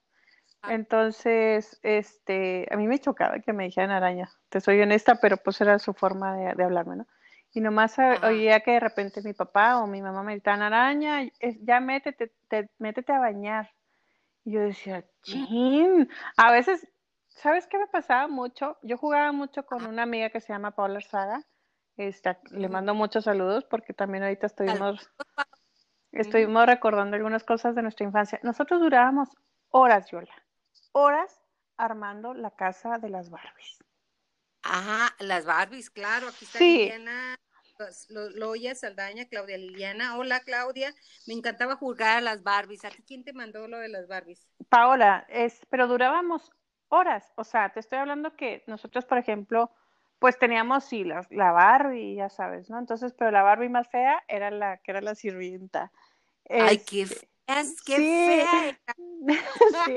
[0.62, 0.74] Ah.
[0.74, 5.60] Entonces, este, a mí me chocaba que me dijeran araña, te soy honesta, pero pues
[5.60, 7.06] era su forma de, de hablarme, ¿no?
[7.52, 11.22] Y nomás oía que de repente mi papá o mi mamá me gritaban, araña,
[11.62, 13.70] ya métete, te, métete a bañar.
[14.44, 16.08] Y yo decía, chin.
[16.36, 16.86] A veces,
[17.28, 18.78] ¿sabes qué me pasaba mucho?
[18.82, 21.44] Yo jugaba mucho con una amiga que se llama Paula Arzaga.
[21.96, 25.10] Este, le mando muchos saludos porque también ahorita estuvimos,
[26.12, 28.38] estuvimos recordando algunas cosas de nuestra infancia.
[28.42, 29.28] Nosotros durábamos
[29.70, 30.32] horas, Yola,
[30.92, 31.42] horas
[31.76, 33.78] armando la casa de las Barbies.
[34.72, 37.36] Ajá, las Barbies, claro, aquí está Liliana,
[38.36, 40.16] Loya Saldaña, Claudia Liliana.
[40.16, 40.94] Hola Claudia,
[41.26, 42.84] me encantaba jugar a las Barbies.
[42.84, 44.46] ¿A ti quién te mandó lo de las Barbies?
[44.68, 46.52] Paola, es, pero durábamos
[46.88, 49.72] horas, o sea, te estoy hablando que nosotros, por ejemplo,
[50.20, 52.78] pues teníamos sí la, la Barbie, ya sabes, ¿no?
[52.78, 55.90] Entonces, pero la Barbie más fea era la que era la sirvienta.
[56.48, 57.96] Ay, qué fea, qué
[58.46, 58.78] fea.
[59.84, 59.96] sí.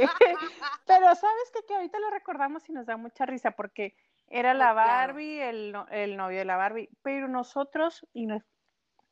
[0.88, 3.96] Pero sabes que, que ahorita lo recordamos y nos da mucha risa porque
[4.34, 8.28] era la Barbie, el, el, novio de la Barbie, pero nosotros, y,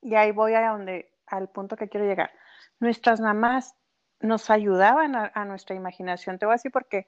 [0.01, 2.31] y ahí voy a donde, al punto que quiero llegar,
[2.79, 3.75] nuestras mamás
[4.19, 6.39] nos ayudaban a, nuestra imaginación.
[6.39, 7.05] Te voy a decir porque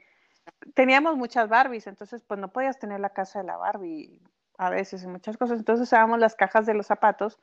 [0.75, 4.21] teníamos muchas Barbies, entonces pues no podías tener la casa de la Barbie
[4.59, 7.39] a veces y muchas cosas, entonces usábamos las cajas de los zapatos,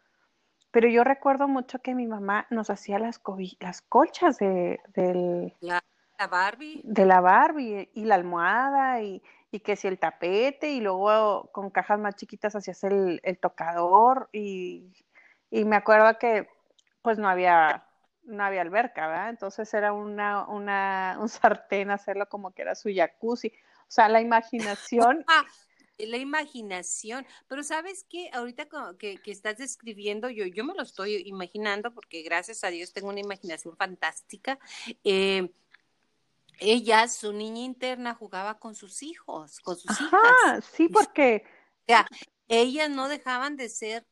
[0.71, 3.21] pero yo recuerdo mucho que mi mamá nos hacía las,
[3.59, 5.83] las colchas de, del, la
[6.29, 6.81] Barbie.
[6.85, 11.71] De la Barbie y la almohada y, y que si el tapete y luego con
[11.71, 14.93] cajas más chiquitas hacías el, el tocador y,
[15.51, 16.49] y, me acuerdo que
[17.03, 17.87] pues no había
[18.25, 19.31] no había alberca, ¿verdad?
[19.31, 23.49] Entonces era una, una, un sartén hacerlo como que era su jacuzzi.
[23.49, 25.25] O sea, la imaginación.
[25.99, 31.23] la imaginación, pero sabes qué, ahorita que, que, estás describiendo, yo, yo me lo estoy
[31.27, 34.59] imaginando porque gracias a Dios tengo una imaginación fantástica.
[35.05, 35.51] Eh,
[36.61, 40.65] ella, su niña interna, jugaba con sus hijos, con sus hijas.
[40.73, 41.45] Sí, porque...
[41.83, 42.07] O sea,
[42.49, 44.07] ellas no dejaban de ser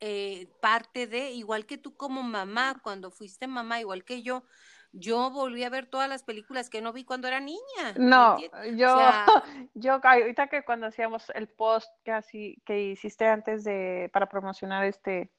[0.00, 4.44] eh, parte de, igual que tú como mamá, cuando fuiste mamá, igual que yo,
[4.92, 7.94] yo volví a ver todas las películas que no vi cuando era niña.
[7.96, 8.38] No,
[8.76, 8.96] yo,
[9.74, 14.84] yo ahorita que cuando hacíamos el post que así que hiciste antes de para promocionar
[14.84, 15.32] este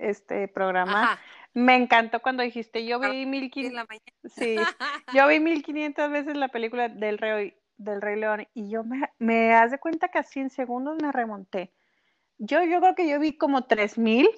[0.00, 1.18] este programa.
[1.54, 3.50] Me encantó cuando dijiste, yo vi mil
[4.24, 4.56] sí,
[5.14, 9.10] yo vi mil quinientas veces la película del Rey, del Rey León y yo me,
[9.18, 11.72] me haz de cuenta que así en segundos me remonté.
[12.38, 14.28] Yo, yo creo que yo vi como tres mil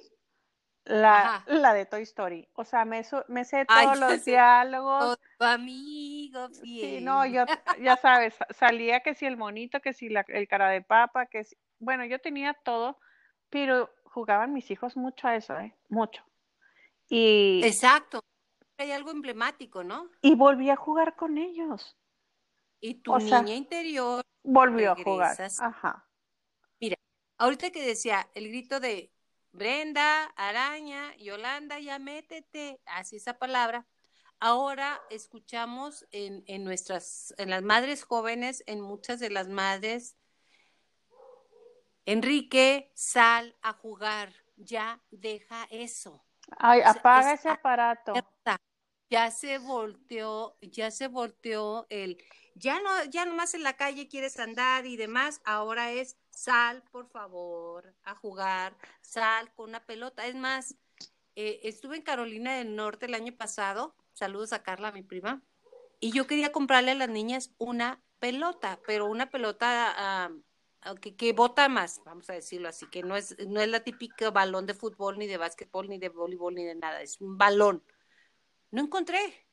[0.85, 2.47] la, la de Toy Story.
[2.53, 5.17] O sea, me, me sé todos los diálogos.
[5.39, 7.45] amigo Sí, no, yo,
[7.81, 11.43] ya sabes, salía que si el monito, que si la, el cara de papa, que
[11.43, 12.99] si, bueno, yo tenía todo,
[13.49, 15.75] pero jugaban mis hijos mucho a eso, ¿eh?
[15.89, 16.23] Mucho.
[17.09, 18.21] Y, Exacto.
[18.77, 20.09] Hay algo emblemático, ¿no?
[20.21, 21.97] Y volví a jugar con ellos.
[22.79, 25.37] Y tu niña interior volvió a jugar.
[25.59, 26.09] Ajá.
[26.79, 26.97] Mira,
[27.37, 29.13] ahorita que decía el grito de
[29.51, 33.85] Brenda, araña, Yolanda, ya métete, así esa palabra.
[34.39, 40.15] ahora escuchamos en, en nuestras, en las madres jóvenes, en muchas de las madres,
[42.05, 46.23] Enrique, sal a jugar, ya deja eso.
[46.57, 48.13] Ay, apaga ese aparato.
[49.09, 52.17] Ya se volteó, ya se volteó el,
[52.55, 57.09] ya no, ya nomás en la calle quieres andar y demás, ahora es sal, por
[57.09, 60.25] favor, a jugar, sal con una pelota.
[60.25, 60.75] Es más,
[61.35, 65.41] eh, estuve en Carolina del Norte el año pasado, saludos a Carla, mi prima,
[65.99, 70.31] y yo quería comprarle a las niñas una pelota, pero una pelota ah,
[71.01, 74.31] que, que bota más, vamos a decirlo así, que no es, no es la típica
[74.31, 77.83] balón de fútbol, ni de básquetbol, ni de voleibol, ni de nada, es un balón.
[78.71, 79.47] No encontré.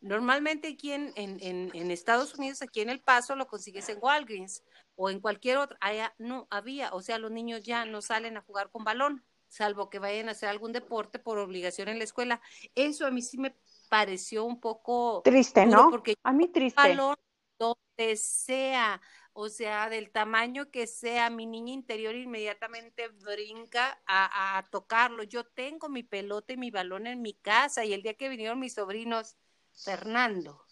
[0.00, 4.62] Normalmente aquí en, en, en, Estados Unidos, aquí en El Paso, lo consigues en Walgreens
[4.96, 5.76] o en cualquier otro.
[5.80, 9.90] Allá no había, o sea, los niños ya no salen a jugar con balón, salvo
[9.90, 12.40] que vayan a hacer algún deporte por obligación en la escuela.
[12.74, 13.54] Eso a mí sí me
[13.90, 15.90] pareció un poco triste, ¿no?
[15.90, 16.80] Porque a mí triste.
[16.80, 17.16] Balón
[17.60, 19.00] donde sea,
[19.32, 25.22] o sea, del tamaño que sea, mi niña interior inmediatamente brinca a, tocarlo.
[25.22, 28.58] Yo tengo mi pelota y mi balón en mi casa y el día que vinieron
[28.58, 29.36] mis sobrinos,
[29.72, 30.64] Fernando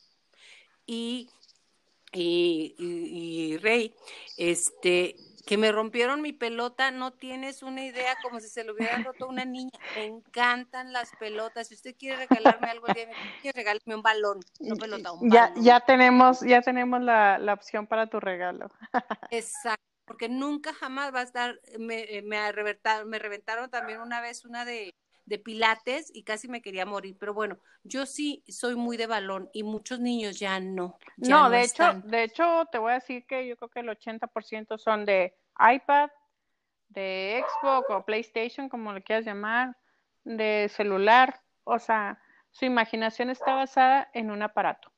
[0.86, 1.30] y,
[2.12, 3.94] y, y Rey,
[4.36, 5.16] este,
[5.48, 9.26] que me rompieron mi pelota, no tienes una idea como si se lo hubiera roto
[9.26, 9.70] una niña.
[9.96, 11.68] Me encantan las pelotas.
[11.68, 12.86] Si usted quiere regalarme algo,
[13.54, 18.08] regalarme un balón, no pelota, un ya, Ya tenemos, ya tenemos la, la opción para
[18.08, 18.70] tu regalo.
[19.30, 24.44] Exacto, porque nunca jamás va a estar, me, me, reventaron, me reventaron también una vez
[24.44, 24.94] una de,
[25.28, 29.50] de pilates y casi me quería morir, pero bueno, yo sí soy muy de balón
[29.52, 30.98] y muchos niños ya no.
[31.18, 34.78] no, de hecho, de hecho te voy a decir que yo creo que el 80%
[34.78, 36.10] son de iPad,
[36.88, 39.76] de Xbox o PlayStation, como le quieras llamar,
[40.24, 42.18] de celular, o sea,
[42.50, 44.90] su imaginación está basada en un aparato.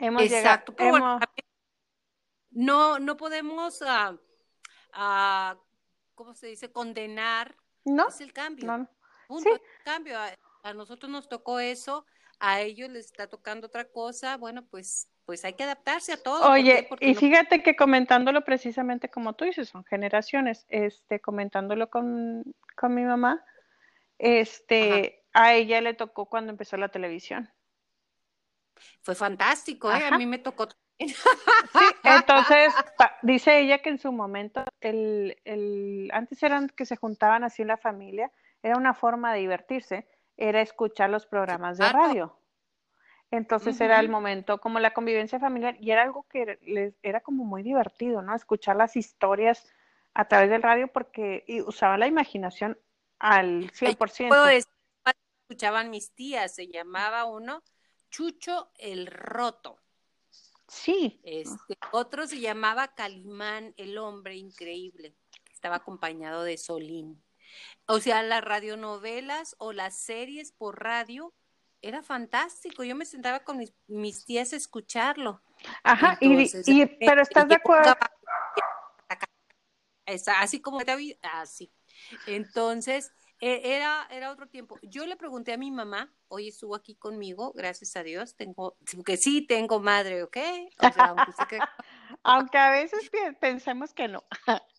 [0.00, 1.20] Hemos Exacto, llegado,
[2.50, 4.18] no, no podemos, uh,
[6.16, 6.72] ¿cómo se dice?
[6.72, 7.54] Condenar.
[7.84, 8.08] No.
[8.08, 8.88] Es el cambio.
[9.30, 9.50] Punto
[9.84, 10.18] cambio.
[10.62, 12.04] A, nosotros nos tocó eso,
[12.40, 14.36] a ellos les está tocando otra cosa.
[14.36, 16.50] Bueno, pues pues hay que adaptarse a todo.
[16.50, 22.42] Oye, y fíjate que comentándolo precisamente como tú dices, son generaciones, este, comentándolo con,
[22.76, 23.44] con mi mamá,
[24.18, 27.48] este, a ella le tocó cuando empezó la televisión.
[29.02, 30.02] Fue fantástico, ¿eh?
[30.10, 30.68] a mí me tocó.
[30.98, 32.74] Sí, entonces,
[33.22, 37.68] dice ella que en su momento, el, el, antes eran que se juntaban así en
[37.68, 38.30] la familia,
[38.62, 42.36] era una forma de divertirse, era escuchar los programas de radio.
[43.30, 47.44] Entonces era el momento como la convivencia familiar y era algo que les era como
[47.44, 48.34] muy divertido, ¿no?
[48.34, 49.72] Escuchar las historias
[50.14, 52.76] a través del radio porque usaba la imaginación
[53.20, 54.28] al 100%.
[54.28, 57.62] Puedo escuchaban mis tías, se llamaba uno
[58.10, 59.78] Chucho el Roto.
[60.68, 61.20] Sí.
[61.24, 65.16] Este, otro se llamaba Calimán, el hombre increíble,
[65.52, 67.20] estaba acompañado de Solín.
[67.86, 71.34] O sea, las radionovelas o las series por radio
[71.82, 72.84] era fantástico.
[72.84, 75.42] Yo me sentaba con mis, tías a escucharlo.
[75.82, 77.94] Ajá, y, pero estás de acuerdo.
[80.38, 80.80] Así como
[81.22, 81.72] así.
[82.26, 84.78] Entonces, e, era, era otro tiempo.
[84.82, 89.16] Yo le pregunté a mi mamá, hoy estuvo aquí conmigo, gracias a Dios, tengo, que
[89.16, 90.36] sí tengo madre, ¿ok?
[90.78, 91.58] aunque,
[92.22, 93.10] aunque a veces
[93.40, 94.24] pensemos que no.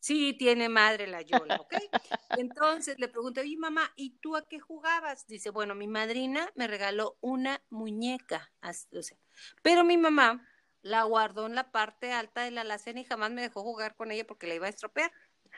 [0.00, 1.72] Sí, tiene madre la Yola, ¿ok?
[2.38, 5.26] Entonces le pregunté, oye mamá, ¿y tú a qué jugabas?
[5.26, 9.18] Dice, bueno, mi madrina me regaló una muñeca, o sea,
[9.62, 10.46] pero mi mamá
[10.82, 14.10] la guardó en la parte alta de la alacena y jamás me dejó jugar con
[14.10, 15.10] ella porque la iba a estropear.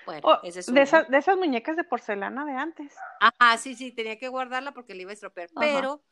[0.07, 2.95] Bueno, oh, es de, esas, de esas muñecas de porcelana de antes.
[3.21, 5.51] Ajá, sí, sí, tenía que guardarla porque la iba a estropear.
[5.59, 6.03] Pero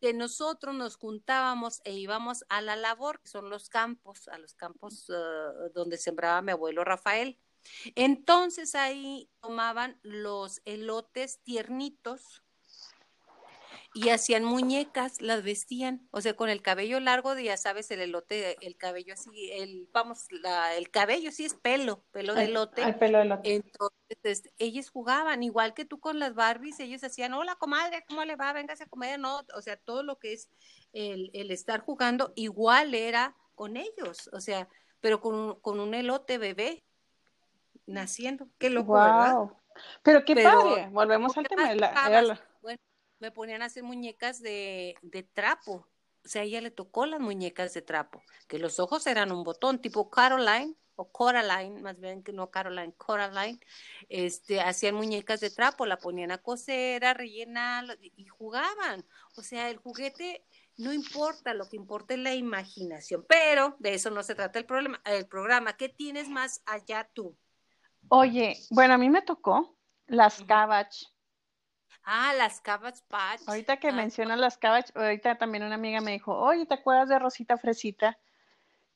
[0.00, 4.54] de nosotros nos juntábamos e íbamos a la labor, que son los campos, a los
[4.54, 7.38] campos uh, donde sembraba mi abuelo Rafael.
[7.94, 12.42] Entonces ahí tomaban los elotes tiernitos
[13.94, 18.56] y hacían muñecas, las vestían, o sea, con el cabello largo, ya sabes, el elote,
[18.62, 20.26] el cabello así, el, vamos,
[20.76, 22.82] el cabello sí es pelo, pelo de elote.
[22.82, 23.54] El pelo de elote.
[23.54, 28.24] Entonces, este, ellos jugaban, igual que tú con las Barbies, ellos hacían, hola comadre, ¿cómo
[28.24, 28.52] le va?
[28.54, 30.48] Véngase a comer, no, o sea, todo lo que es
[30.94, 34.68] el, el estar jugando, igual era con ellos, o sea,
[35.00, 36.82] pero con, con un elote bebé,
[37.86, 38.48] naciendo.
[38.58, 39.36] Qué loco, ¿verdad?
[40.02, 42.78] Pero qué padre, volvemos al tema de la, Bueno,
[43.20, 45.88] me ponían a hacer muñecas de, de trapo.
[46.24, 49.44] o sea, a ella le tocó las muñecas de trapo, que los ojos eran un
[49.44, 53.58] botón, tipo Caroline, o Coraline, más bien que no Caroline, Coraline,
[54.08, 59.04] este, hacían muñecas de trapo, la ponían a coser, a rellenar y jugaban.
[59.36, 60.44] O sea, el juguete
[60.76, 64.66] no importa, lo que importa es la imaginación, pero de eso no se trata el,
[64.66, 65.76] problema, el programa.
[65.76, 67.36] ¿Qué tienes más allá tú?
[68.08, 71.06] Oye, bueno, a mí me tocó las Cabbage.
[72.04, 73.42] Ah, las Cabbage Patch.
[73.46, 77.18] Ahorita que mencionas las Cabbage, ahorita también una amiga me dijo, oye, ¿te acuerdas de
[77.18, 78.18] Rosita Fresita?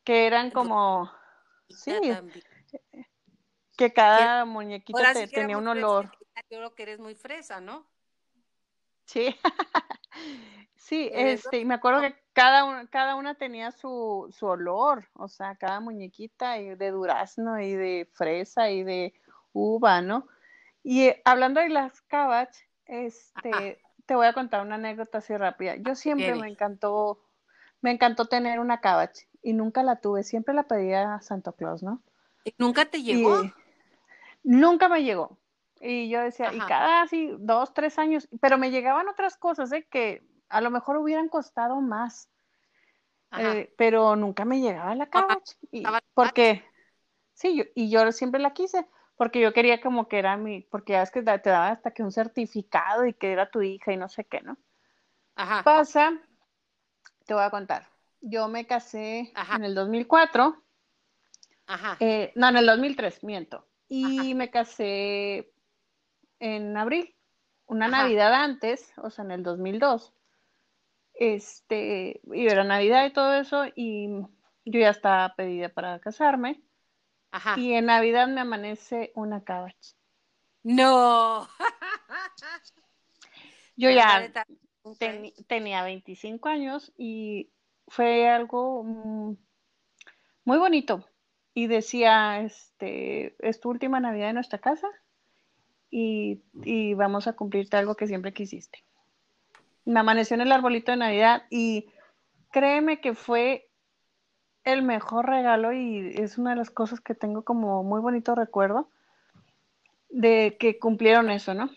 [0.05, 1.11] Que eran como,
[1.69, 1.95] sí,
[3.77, 6.11] que cada muñequita tenía un olor.
[6.51, 7.87] Yo creo que eres muy fresa, ¿no?
[9.05, 9.37] Sí,
[10.77, 15.29] sí, este, y me acuerdo que cada una, cada una tenía su, su olor, o
[15.29, 19.15] sea, cada muñequita y de durazno y de fresa y de
[19.53, 20.29] uva, ¿no?
[20.83, 25.77] Y eh, hablando de las cabach, este, te voy a contar una anécdota así rápida.
[25.77, 27.21] Yo siempre me encantó,
[27.81, 31.83] me encantó tener una cabach y nunca la tuve, siempre la pedía a Santo Claus,
[31.83, 32.03] ¿no?
[32.45, 33.43] ¿Y ¿Nunca te llegó?
[34.45, 35.39] nunca me llegó.
[35.81, 39.87] Y yo decía, y cada así dos, tres años, pero me llegaban otras cosas, ¿eh?
[39.91, 42.29] Que a lo mejor hubieran costado más.
[43.39, 45.09] Eh, pero nunca me llegaba la.
[45.71, 45.83] Y,
[46.15, 46.65] porque,
[47.35, 50.93] sí, yo, y yo siempre la quise, porque yo quería como que era mi, porque
[50.93, 53.97] ya es que te daba hasta que un certificado y que era tu hija y
[53.97, 54.57] no sé qué, ¿no?
[55.35, 55.63] Ajá.
[55.65, 56.13] Pasa,
[57.27, 57.89] te voy a contar.
[58.21, 60.63] Yo me casé en el 2004.
[61.67, 61.97] Ajá.
[62.01, 63.67] Eh, no, en el 2003, miento.
[63.89, 65.53] Y me casé
[66.39, 67.15] en abril,
[67.67, 70.13] una Navidad antes, o sea, en el 2002.
[71.19, 74.09] Este, y era Navidad y todo eso, y
[74.65, 76.63] yo ya estaba pedida para casarme.
[77.31, 77.59] Ajá.
[77.59, 79.95] Y en Navidad me amanece una cabach.
[80.63, 81.49] No.
[83.77, 84.33] yo ya
[85.47, 87.51] tenía 25 años y
[87.89, 89.37] fue algo mm,
[90.45, 91.09] muy bonito.
[91.55, 94.89] Y decía, este, es tu última Navidad en nuestra casa
[95.91, 98.85] y, vamos a cumplirte algo que siempre quisiste.
[99.87, 101.91] Me amaneció en el arbolito de Navidad y
[102.51, 103.71] créeme que fue
[104.65, 108.91] el mejor regalo y es una de las cosas que tengo como muy bonito recuerdo
[110.09, 111.71] de que cumplieron eso, ¿no?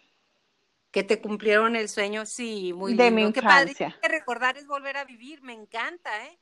[0.91, 3.04] Que te cumplieron el sueño, sí, muy lindo.
[3.04, 3.95] De mi infancia.
[4.02, 6.39] Que recordar es volver a vivir, me encanta, ¿eh?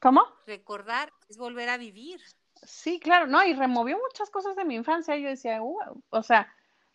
[0.00, 0.24] ¿Cómo?
[0.46, 2.20] Recordar es volver a vivir.
[2.62, 5.16] Sí, claro, no, y removió muchas cosas de mi infancia.
[5.16, 6.50] Yo decía, o sea,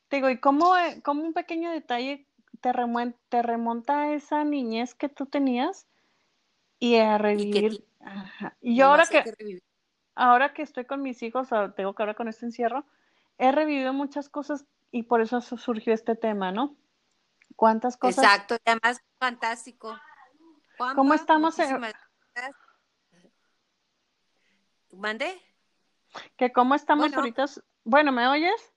[0.08, 2.72] te digo, ¿y cómo, eh, cómo un pequeño detalle te,
[3.30, 5.88] te remonta a esa niñez que tú tenías
[6.80, 7.86] y a revivir?
[8.62, 9.24] Y, yo ahora que,
[10.16, 12.86] ahora que estoy con mis hijos, tengo que ahora con este encierro,
[13.38, 16.76] he revivido muchas cosas y por eso surgió este tema, ¿no?
[17.56, 18.24] ¿Cuántas cosas?
[18.24, 19.98] Exacto, además fantástico.
[20.96, 21.58] ¿Cómo estamos?
[21.60, 21.82] En...
[24.92, 25.42] ¿Mande?
[26.38, 27.46] que cómo estamos ahorita.
[27.84, 28.74] Bueno, ¿me oyes?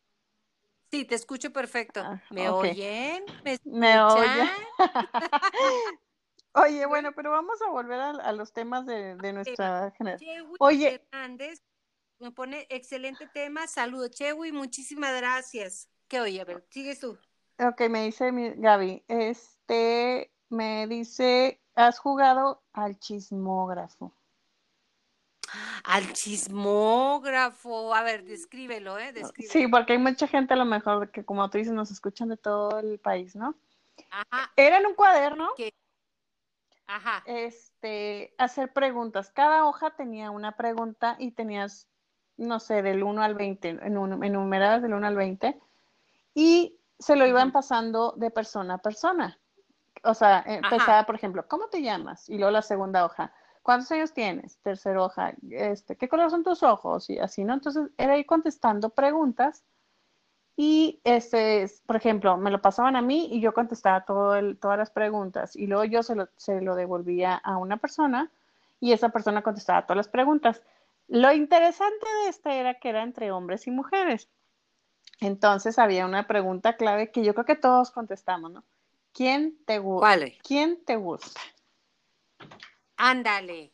[0.91, 2.01] Sí, te escucho perfecto.
[2.01, 3.25] Ah, ¿Me oyen?
[3.65, 4.49] ¿Me, oyen?
[6.55, 10.53] Oye, bueno, pero vamos a volver a, los temas de, nuestra generación.
[10.59, 10.95] Oye.
[11.13, 11.63] Hernández
[12.19, 13.67] me pone excelente tema.
[13.67, 15.89] Saludos, Chewi, muchísimas gracias.
[16.09, 16.41] ¿Qué oye?
[16.41, 17.19] A ver, sigues tú.
[17.59, 24.13] Ok, me dice mi, Gaby, este, me dice, ¿has jugado al chismógrafo?
[25.85, 27.95] Al chismógrafo.
[27.95, 29.13] A ver, descríbelo, ¿eh?
[29.49, 32.37] Sí, porque hay mucha gente a lo mejor que, como tú dices, nos escuchan de
[32.37, 33.55] todo el país, ¿no?
[34.11, 34.53] Ajá.
[34.57, 35.51] Era en un cuaderno.
[36.87, 37.23] Ajá.
[37.27, 39.31] Este, hacer preguntas.
[39.31, 41.87] Cada hoja tenía una pregunta y tenías,
[42.37, 45.61] no sé, del 1 al 20, enumeradas del 1 al 20.
[46.35, 49.39] Y se lo iban pasando de persona a persona.
[50.05, 52.29] O sea, empezaba, por ejemplo, ¿cómo te llamas?
[52.29, 53.33] Y luego la segunda hoja
[53.69, 54.57] ¿cuántos años tienes?
[54.63, 57.11] Tercera hoja, este, ¿qué color son tus ojos?
[57.11, 57.53] Y así, ¿no?
[57.53, 59.63] Entonces era ir contestando preguntas
[60.57, 64.79] y, este, por ejemplo, me lo pasaban a mí y yo contestaba todo el, todas
[64.79, 68.31] las preguntas y luego yo se lo, se lo devolvía a una persona
[68.81, 70.63] y esa persona contestaba todas las preguntas.
[71.07, 74.31] Lo interesante de este era que era entre hombres y mujeres.
[75.21, 78.65] Entonces había una pregunta clave que yo creo que todos contestamos, ¿no?
[79.13, 80.17] ¿Quién te gusta?
[80.43, 81.39] ¿Quién te gusta?
[82.99, 83.73] Ándale.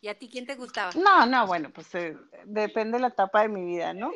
[0.00, 0.90] ¿Y a ti quién te gustaba?
[0.94, 4.10] No, no, bueno, pues eh, depende de la etapa de mi vida, ¿no?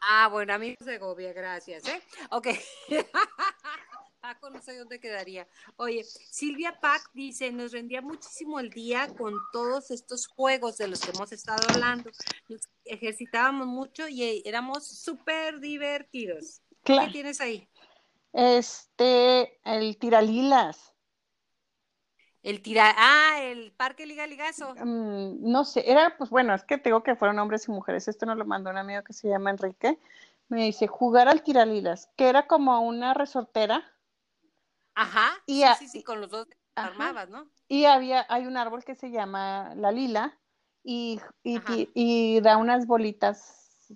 [0.00, 2.02] Ah, bueno, a mí Segovia, gracias, ¿eh?
[2.30, 2.48] Ok.
[4.20, 5.46] Paco, no sé dónde quedaría.
[5.76, 11.00] Oye, Silvia Pac dice, nos rendía muchísimo el día con todos estos juegos de los
[11.00, 12.10] que hemos estado hablando.
[12.48, 16.62] Nos ejercitábamos mucho y eh, éramos súper divertidos.
[16.84, 17.68] ¿Qué tienes ahí?
[18.32, 20.91] Este, el tiralilas.
[22.42, 24.74] El tira, ah, el Parque Liga Ligazo.
[24.74, 28.08] Mm, no sé, era, pues bueno, es que tengo que fueron hombres y mujeres.
[28.08, 29.98] Esto nos lo mandó un amigo que se llama Enrique.
[30.48, 33.84] Me dice, jugar al tiralilas, que era como una resortera.
[34.94, 36.90] Ajá, Y sí, a- sí, sí, con los dos Ajá.
[36.90, 37.48] armabas, ¿no?
[37.68, 40.38] Y había, hay un árbol que se llama la lila
[40.84, 41.60] y, y,
[41.94, 43.94] y da unas bolitas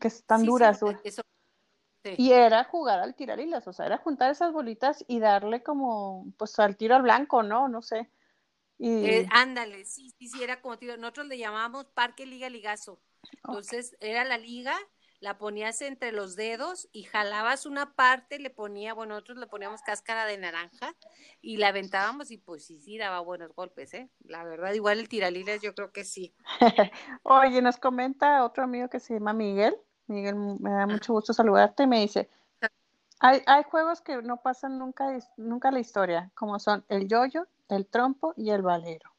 [0.00, 0.80] que están Sí, sí, duras.
[0.80, 1.00] duras.
[1.04, 1.22] eso,
[2.02, 2.14] sí.
[2.16, 6.58] Y era jugar al tiralilas, o sea, era juntar esas bolitas y darle como, pues
[6.58, 7.68] al tiro al blanco, ¿no?
[7.68, 8.10] No sé.
[8.78, 10.96] Y, Eh, ándale, sí, sí, sí, era como tiro.
[10.96, 13.00] Nosotros le llamábamos Parque Liga Ligazo.
[13.44, 14.74] Entonces, era la liga,
[15.20, 19.82] la ponías entre los dedos y jalabas una parte, le ponía, bueno, nosotros le poníamos
[19.82, 20.96] cáscara de naranja
[21.40, 24.10] y la aventábamos y pues sí, sí, daba buenos golpes, ¿eh?
[24.24, 26.34] La verdad, igual el tiralilas yo creo que sí.
[27.22, 29.76] Oye, nos comenta otro amigo que se llama Miguel.
[30.06, 32.28] Miguel, me da mucho gusto saludarte y me dice,
[33.20, 37.86] hay, hay juegos que no pasan nunca, nunca la historia, como son el yoyo, el
[37.86, 39.12] trompo y el valero.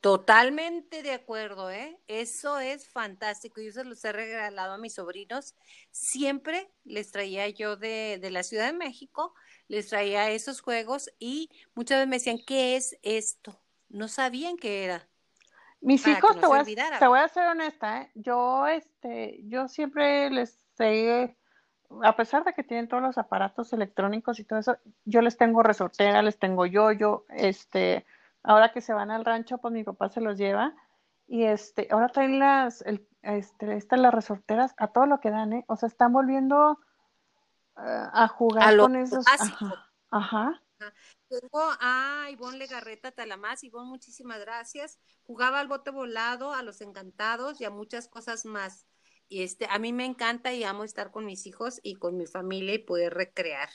[0.00, 2.00] Totalmente de acuerdo, ¿eh?
[2.08, 3.60] Eso es fantástico.
[3.60, 5.54] Yo se los he regalado a mis sobrinos.
[5.90, 9.34] Siempre les traía yo de, de la Ciudad de México,
[9.68, 13.60] les traía esos juegos y muchas veces me decían, ¿qué es esto?
[13.90, 15.09] No sabían qué era.
[15.80, 18.10] Mis hijos, te voy, a, te voy a ser honesta, ¿eh?
[18.14, 21.36] Yo, este, yo siempre les sé,
[22.02, 25.62] a pesar de que tienen todos los aparatos electrónicos y todo eso, yo les tengo
[25.62, 28.04] resortera, les tengo yoyo, este,
[28.42, 30.74] ahora que se van al rancho, pues mi papá se los lleva
[31.26, 35.52] y este, ahora traen las, el, este, estas las resorteras a todo lo que dan,
[35.52, 35.64] ¿eh?
[35.66, 36.78] O sea, están volviendo
[37.78, 39.24] eh, a jugar A lo con esos,
[40.10, 40.60] ajá.
[41.28, 43.64] Tengo a Ivonne Legarreta Talamás.
[43.64, 44.98] Ivonne, muchísimas gracias.
[45.22, 48.86] Jugaba al bote volado, a los encantados y a muchas cosas más.
[49.28, 52.26] Y este, a mí me encanta y amo estar con mis hijos y con mi
[52.26, 53.68] familia y poder recrear.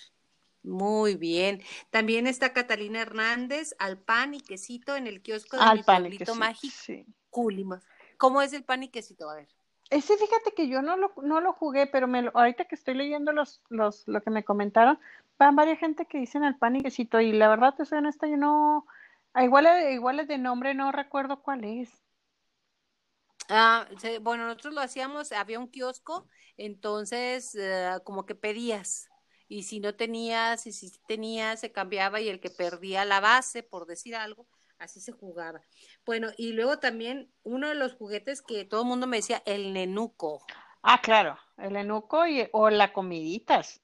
[0.63, 1.61] Muy bien.
[1.91, 6.05] También está Catalina Hernández, al pan y quesito en el kiosco de mi Al pan
[6.07, 7.05] y quesito, mágico, sí.
[8.17, 9.29] ¿Cómo es el pan y quesito?
[9.29, 9.47] A ver.
[9.91, 12.95] Ese fíjate que yo no lo, no lo jugué, pero me lo- ahorita que estoy
[12.95, 14.99] leyendo los, los, lo que me comentaron,
[15.37, 18.27] van varias gente que dicen al pan y quesito, y la verdad te soy honesta,
[18.27, 18.85] yo no,
[19.33, 22.01] a igual, igual de nombre no recuerdo cuál es.
[23.49, 23.87] Ah,
[24.21, 26.27] bueno, nosotros lo hacíamos, había un kiosco,
[26.57, 29.09] entonces eh, como que pedías
[29.47, 33.61] y si no tenías y si tenías se cambiaba y el que perdía la base,
[33.61, 34.47] por decir algo,
[34.79, 35.61] así se jugaba.
[36.05, 39.73] Bueno, y luego también uno de los juguetes que todo el mundo me decía, el
[39.73, 40.43] nenuco
[40.87, 43.81] Ah, claro, el enuco y, o la comiditas.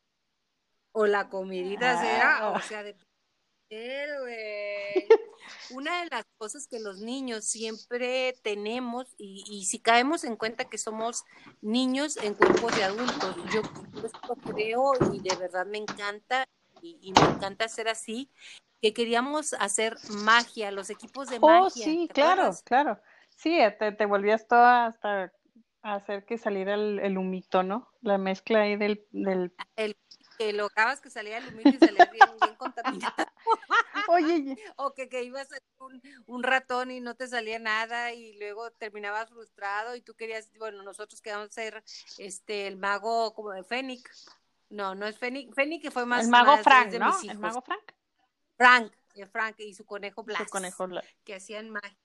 [0.94, 2.62] O la comidita era, o Ah.
[2.62, 2.96] sea, de
[3.70, 5.08] güey.
[5.72, 10.66] Una de las cosas que los niños siempre tenemos, y, y si caemos en cuenta
[10.66, 11.24] que somos
[11.62, 13.62] niños en cuerpos de adultos, yo
[14.04, 16.46] esto creo y de verdad me encanta,
[16.82, 18.30] y, y me encanta ser así,
[18.82, 21.86] que queríamos hacer magia, los equipos de Oh, magia.
[21.86, 22.64] sí, ¿te claro, acuerdas?
[22.64, 23.02] claro.
[23.38, 25.32] Sí, te, te volvías toda hasta
[25.84, 27.90] hacer que saliera el, el humito, ¿no?
[28.02, 29.54] La mezcla ahí del, del...
[29.76, 29.96] El
[30.42, 33.14] que lograbas que salía el humito y salía bien, bien contaminado.
[34.10, 38.34] Oye, O que, que ibas a un, un ratón y no te salía nada y
[38.40, 41.84] luego terminabas frustrado y tú querías, bueno, nosotros queríamos ser
[42.18, 44.30] este el mago como de Fénix.
[44.70, 47.08] No, no es Fénix, Fénix que fue más el mago más Frank, de ¿no?
[47.08, 47.92] mis El mago Frank.
[48.58, 51.06] Frank, eh, Frank y su conejo Blas, Su conejo Blas.
[51.24, 51.98] que hacían magia.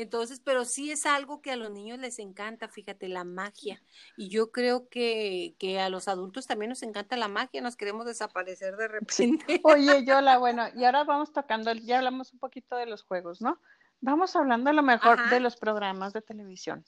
[0.00, 3.82] Entonces, pero sí es algo que a los niños les encanta, fíjate, la magia.
[4.16, 8.06] Y yo creo que, que a los adultos también nos encanta la magia, nos queremos
[8.06, 9.60] desaparecer de repente.
[9.64, 13.60] Oye, Yola, bueno, y ahora vamos tocando, ya hablamos un poquito de los juegos, ¿no?
[14.00, 15.34] Vamos hablando a lo mejor Ajá.
[15.34, 16.84] de los programas de televisión.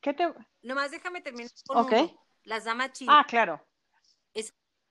[0.00, 0.32] ¿Qué te...?
[0.62, 2.24] Nomás déjame terminar con uno.
[2.44, 3.16] Las damas chinas.
[3.18, 3.60] Ah, claro.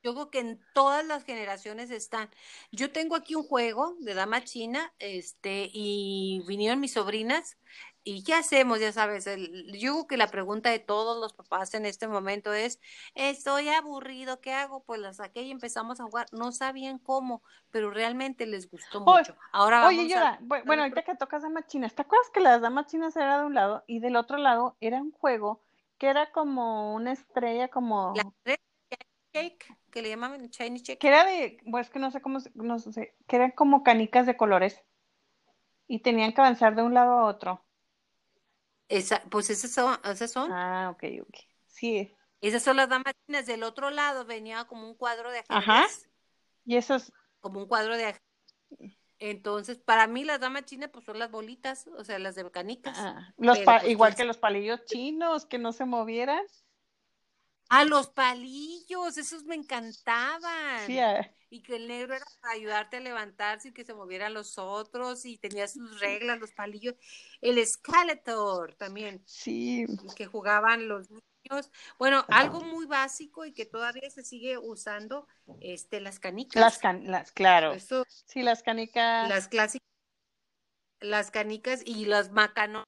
[0.02, 2.30] Yo creo que en todas las generaciones están.
[2.72, 7.58] Yo tengo aquí un juego de dama china, este, y vinieron mis sobrinas,
[8.04, 8.80] y ¿qué hacemos?
[8.80, 12.54] Ya sabes, el- yo creo que la pregunta de todos los papás en este momento
[12.54, 12.80] es,
[13.14, 14.84] estoy aburrido, ¿qué hago?
[14.84, 16.28] Pues la saqué y empezamos a jugar.
[16.32, 19.36] No sabían cómo, pero realmente les gustó mucho.
[19.52, 20.18] Ahora vamos Oye, a...
[20.18, 23.40] Yola, bu- bueno, ahorita que tocas damas chinas, ¿te acuerdas que las damas chinas era
[23.40, 25.62] de un lado y del otro lado era un juego
[25.98, 28.14] que era como una estrella, como...
[28.16, 28.24] La
[29.34, 31.00] shake, que le llamaban Chinese shake.
[31.00, 34.26] que era de, pues es que no sé cómo, no sé, que eran como canicas
[34.26, 34.82] de colores
[35.88, 37.66] y tenían que avanzar de un lado a otro.
[38.88, 40.52] Esa, pues esas son, esas son.
[40.52, 41.36] Ah, ok, ok.
[41.68, 42.12] Sí,
[42.42, 43.46] Esas son las damas chinas.
[43.46, 45.58] Del otro lado venía como un cuadro de ajedrez.
[45.58, 45.86] Ajá.
[46.66, 48.98] y esos, Como un cuadro de ajedrez.
[49.20, 52.98] Entonces, para mí las damas chinas pues son las bolitas, o sea, las de canicas.
[52.98, 56.44] ah, los Pero, pues, igual quién que los palillos chinos, que no se movieran.
[57.70, 60.88] Ah, los palillos, esos me encantaban.
[60.88, 64.34] Sí, ah, y que el negro era para ayudarte a levantarse y que se movieran
[64.34, 66.96] los otros y tenía sus reglas, los palillos.
[67.42, 69.22] El Skeletor también.
[69.26, 69.86] Sí.
[70.16, 71.72] Que jugaban los niños.
[71.98, 75.28] Bueno, algo muy básico y que todavía se sigue usando,
[75.60, 76.62] este, las canicas.
[76.62, 77.76] Las, canicas, claro.
[78.26, 79.28] sí, las canicas.
[79.30, 79.88] Las clásicas.
[81.00, 82.84] Las canicas y las macanos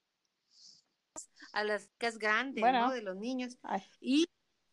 [1.54, 2.92] a las canicas grandes, ¿no?
[2.92, 3.58] De los niños.
[4.00, 4.28] Y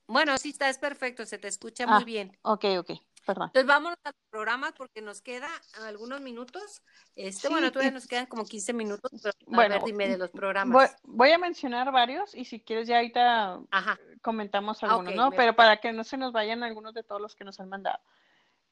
[0.08, 2.38] bueno, sí, está, es perfecto, se te escucha muy ah, bien.
[2.42, 2.90] Ok, ok.
[3.26, 3.48] Perdón.
[3.48, 5.48] Entonces vámonos al programa porque nos queda
[5.84, 6.82] algunos minutos.
[7.14, 10.30] Este, bueno, todavía nos quedan como 15 minutos, pero bueno, a ver, dime de los
[10.30, 10.96] programas.
[11.02, 13.60] Voy, a mencionar varios y si quieres ya ahorita
[14.22, 15.30] comentamos ah, algunos, ¿no?
[15.32, 17.98] Pero para que no se nos vayan algunos de todos los que nos han mandado.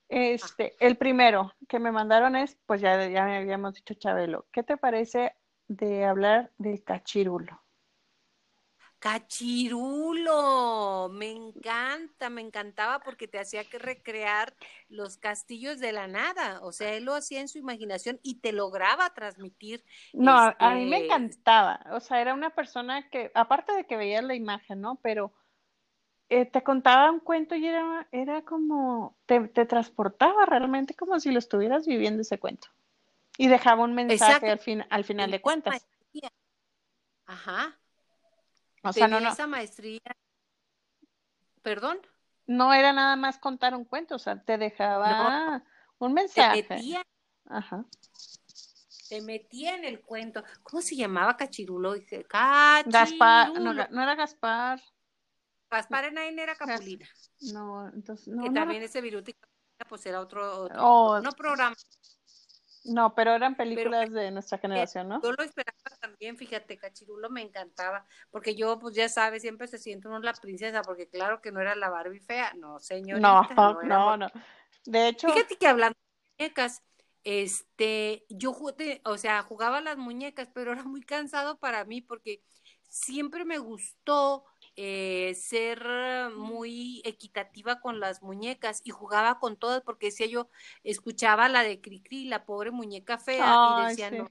[0.09, 4.79] Este, el primero que me mandaron es, pues ya, ya habíamos dicho Chabelo, ¿qué te
[4.79, 5.35] parece
[5.69, 7.66] de hablar del cachirulo?
[8.99, 10.31] Cachirulo,
[11.13, 14.55] me encanta, me encantaba porque te hacía que recrear
[14.89, 18.53] los castillos de la nada, o sea, él lo hacía en su imaginación y te
[18.53, 19.85] lograba transmitir.
[20.15, 23.97] No, a mí me este encantaba, o sea, era una persona que, aparte de que
[23.97, 24.99] veías la imagen, ¿no?
[25.03, 25.35] Pero
[26.29, 31.39] eh, te contaba un cuento y era, era como, te, transportaba realmente como si lo
[31.39, 32.69] estuvieras viviendo ese cuento.
[33.39, 35.87] Y dejaba un mensaje al, fin, al final de cuentas.
[37.27, 37.79] Ajá.
[38.89, 39.31] O sea, no, no.
[39.31, 40.01] Esa maestría.
[41.63, 41.99] ¿Perdón?
[42.47, 45.65] No era nada más contar un cuento, o sea, te dejaba
[45.99, 46.63] un mensaje.
[46.63, 47.03] Te metía,
[47.47, 47.85] Ajá.
[49.09, 50.45] Te metía en el cuento.
[50.63, 51.95] ¿Cómo se llamaba Cachirulo?
[51.95, 52.93] Dice, Cachirulo.
[52.93, 54.81] Gaspar, no, no era Gaspar.
[55.71, 57.07] Gaspar en era Capulina.
[57.53, 58.45] No, entonces no.
[58.45, 59.35] Que también ese Viruti
[59.89, 61.77] pues era otro, otro oh, no programa.
[62.85, 65.21] No, pero eran películas de nuestra generación, ¿no?
[65.21, 65.77] Yo lo esperaba
[66.17, 70.33] también, fíjate, Cachirulo me encantaba, porque yo, pues ya sabes, siempre se siente uno la
[70.33, 73.49] princesa, porque claro que no era la Barbie fea, no, señorita.
[73.55, 74.31] No, no, no,
[74.87, 75.29] De hecho.
[75.29, 76.83] Fíjate que hablando de muñecas,
[77.23, 82.43] este, yo jugué, o sea, jugaba las muñecas, pero era muy cansado para mí, porque
[82.89, 84.45] siempre me gustó
[84.77, 85.85] eh, ser
[86.35, 90.49] muy equitativa con las muñecas y jugaba con todas porque decía yo,
[90.83, 94.31] escuchaba la de Cricri, la pobre muñeca fea, y decía, no,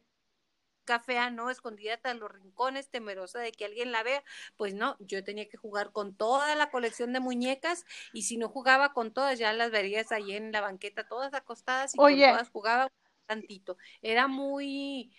[1.00, 4.24] fea, no, escondida hasta los rincones, temerosa de que alguien la vea,
[4.58, 8.50] pues no, yo tenía que jugar con toda la colección de muñecas y si no
[8.50, 12.50] jugaba con todas, ya las verías ahí en la banqueta, todas acostadas y con todas
[12.50, 12.92] jugaba
[13.26, 13.78] tantito.
[14.02, 15.12] Era muy,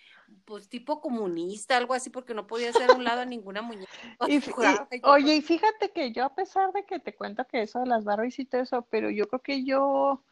[0.45, 3.91] pues tipo comunista, algo así, porque no podía hacer un lado a ninguna muñeca.
[5.03, 8.03] oye, y fíjate que yo, a pesar de que te cuento que eso de las
[8.03, 10.23] Barbies y todo eso, pero yo creo que yo,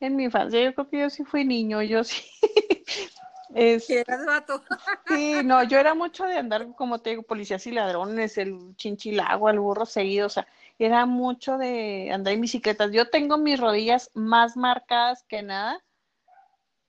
[0.00, 2.22] en mi infancia, yo creo que yo sí fui niño, yo sí.
[3.54, 4.62] es, eras vato.
[5.06, 9.50] sí, no, yo era mucho de andar, como te digo, policías y ladrones, el chinchilagua,
[9.50, 10.46] el burro seguido, o sea,
[10.78, 12.92] era mucho de andar en bicicletas.
[12.92, 15.82] Yo tengo mis rodillas más marcadas que nada,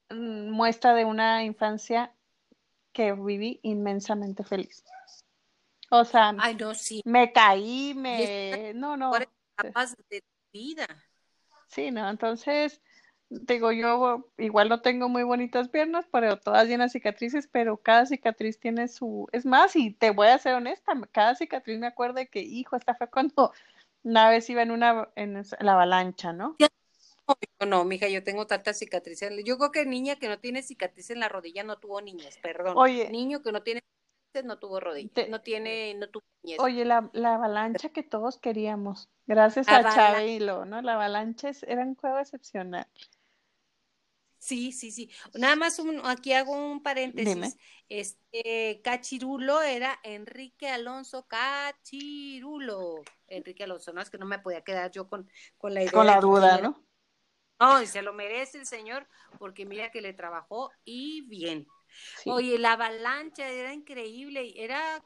[0.09, 2.13] mm, muestra de una infancia
[2.91, 4.83] que viví inmensamente feliz.
[5.89, 6.33] O sea,
[7.05, 8.73] me caí, me...
[8.73, 9.11] No, no.
[9.11, 10.87] de vida.
[11.67, 12.81] Sí, no, entonces,
[13.29, 18.05] digo, yo igual no tengo muy bonitas piernas, pero todas llenas de cicatrices, pero cada
[18.05, 19.27] cicatriz tiene su...
[19.31, 22.75] Es más, y te voy a ser honesta, cada cicatriz me acuerdo de que, hijo,
[22.75, 23.51] esta fue cuando
[24.03, 26.55] una vez iba en una, en la avalancha, ¿no?
[27.59, 29.31] No, no, mija, yo tengo tantas cicatrices.
[29.45, 32.75] Yo creo que niña que no tiene cicatriz en la rodilla no tuvo niñas, perdón.
[32.77, 33.09] Oye.
[33.09, 36.59] Niño que no tiene cicatrices no tuvo rodilla, no tiene, no tuvo niñas.
[36.59, 40.81] Oye, la, la avalancha que todos queríamos, gracias a Chabelo, ¿no?
[40.81, 42.87] La avalancha era un juego excepcional.
[44.43, 45.09] Sí, sí, sí.
[45.35, 47.57] Nada más aquí hago un paréntesis.
[47.87, 53.03] Este Cachirulo era Enrique Alonso Cachirulo.
[53.27, 55.93] Enrique Alonso, no es que no me podía quedar yo con, con la idea.
[55.93, 56.85] Con la duda, ¿no?
[57.57, 59.07] No, y se lo merece el señor
[59.39, 61.65] porque mira que le trabajó y bien.
[62.25, 65.01] Oye, la avalancha era increíble, era,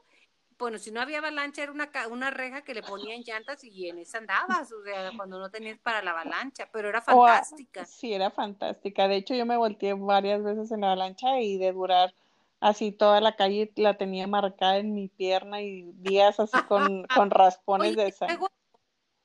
[0.58, 3.98] bueno, si no había avalancha era una, una reja que le ponían llantas y en
[3.98, 7.84] esa andabas, o sea, cuando no tenías para la avalancha, pero era fantástica.
[7.84, 9.08] sí, era fantástica.
[9.08, 12.14] De hecho, yo me volteé varias veces en la avalancha y de durar
[12.60, 17.30] así toda la calle la tenía marcada en mi pierna y días así con, con
[17.30, 18.48] raspones de sangre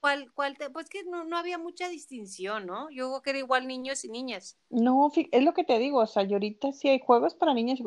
[0.03, 2.89] cuál, cuál pues que no, no había mucha distinción, ¿no?
[2.91, 4.57] Yo creo que era igual niños y niñas.
[4.69, 7.79] No, es lo que te digo, o sea, y ahorita sí hay juegos para niñas.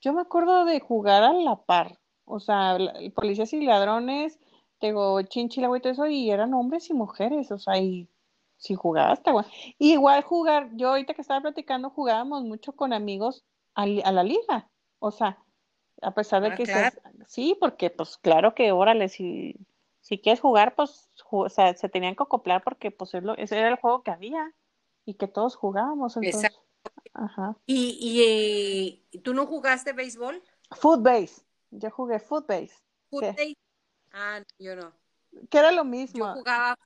[0.00, 1.98] Yo me acuerdo de jugar a la par,
[2.28, 2.78] o sea,
[3.14, 4.38] policías y ladrones,
[4.80, 8.08] digo, chinchila, y todo eso, y eran hombres y mujeres, o sea, y
[8.56, 9.48] si jugabas, está bueno.
[9.78, 14.68] igual jugar, yo ahorita que estaba platicando, jugábamos mucho con amigos a, la liga,
[14.98, 15.38] o sea,
[16.02, 16.66] a pesar de ah, que
[17.26, 19.56] sí, porque pues claro que órale, si,
[20.00, 23.76] si quieres jugar, pues o sea, se tenían que acoplar porque pues ese era el
[23.76, 24.52] juego que había.
[25.04, 26.16] y que todos jugábamos.
[26.16, 26.92] Entonces, Exacto.
[27.14, 27.56] ajá.
[27.66, 30.42] ¿Y, y eh, tú no jugaste béisbol?
[30.70, 31.47] Footbase.
[31.70, 32.72] Yo jugué footbase.
[33.10, 33.56] ¿Footbase?
[34.12, 34.92] Ah, yo no.
[35.50, 36.26] Que era lo mismo.
[36.26, 36.76] Yo jugaba.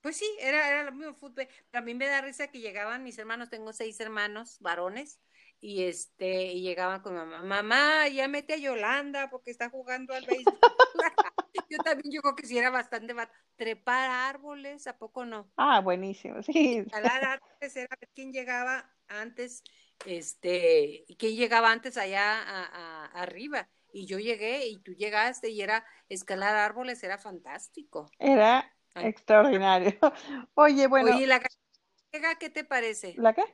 [0.00, 1.48] Pues sí, era, era lo mismo fútbol.
[1.82, 5.18] Mí me da risa que llegaban mis hermanos, tengo seis hermanos varones,
[5.60, 10.26] y este, y llegaban con mamá, mamá, ya mete a Yolanda porque está jugando al
[10.26, 10.58] béisbol.
[11.70, 13.32] yo también yo creo que sí era bastante vato.
[13.56, 15.50] trepar árboles, ¿a poco no?
[15.56, 16.84] Ah, buenísimo, sí.
[16.86, 19.62] Escalar árboles era ver quién llegaba antes,
[20.06, 23.68] este, quién llegaba antes allá a, a, arriba.
[23.92, 28.10] Y yo llegué y tú llegaste y era escalar árboles, era fantástico.
[28.18, 29.06] Era Ay.
[29.06, 29.98] extraordinario.
[30.54, 31.14] Oye, bueno.
[31.14, 33.14] Oye, la gallinita ciega, ¿qué te parece?
[33.16, 33.44] ¿La qué?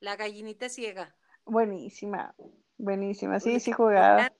[0.00, 1.16] La gallinita ciega.
[1.44, 2.34] Buenísima,
[2.76, 3.40] buenísima.
[3.40, 4.32] Sí, Donde sí jugaba.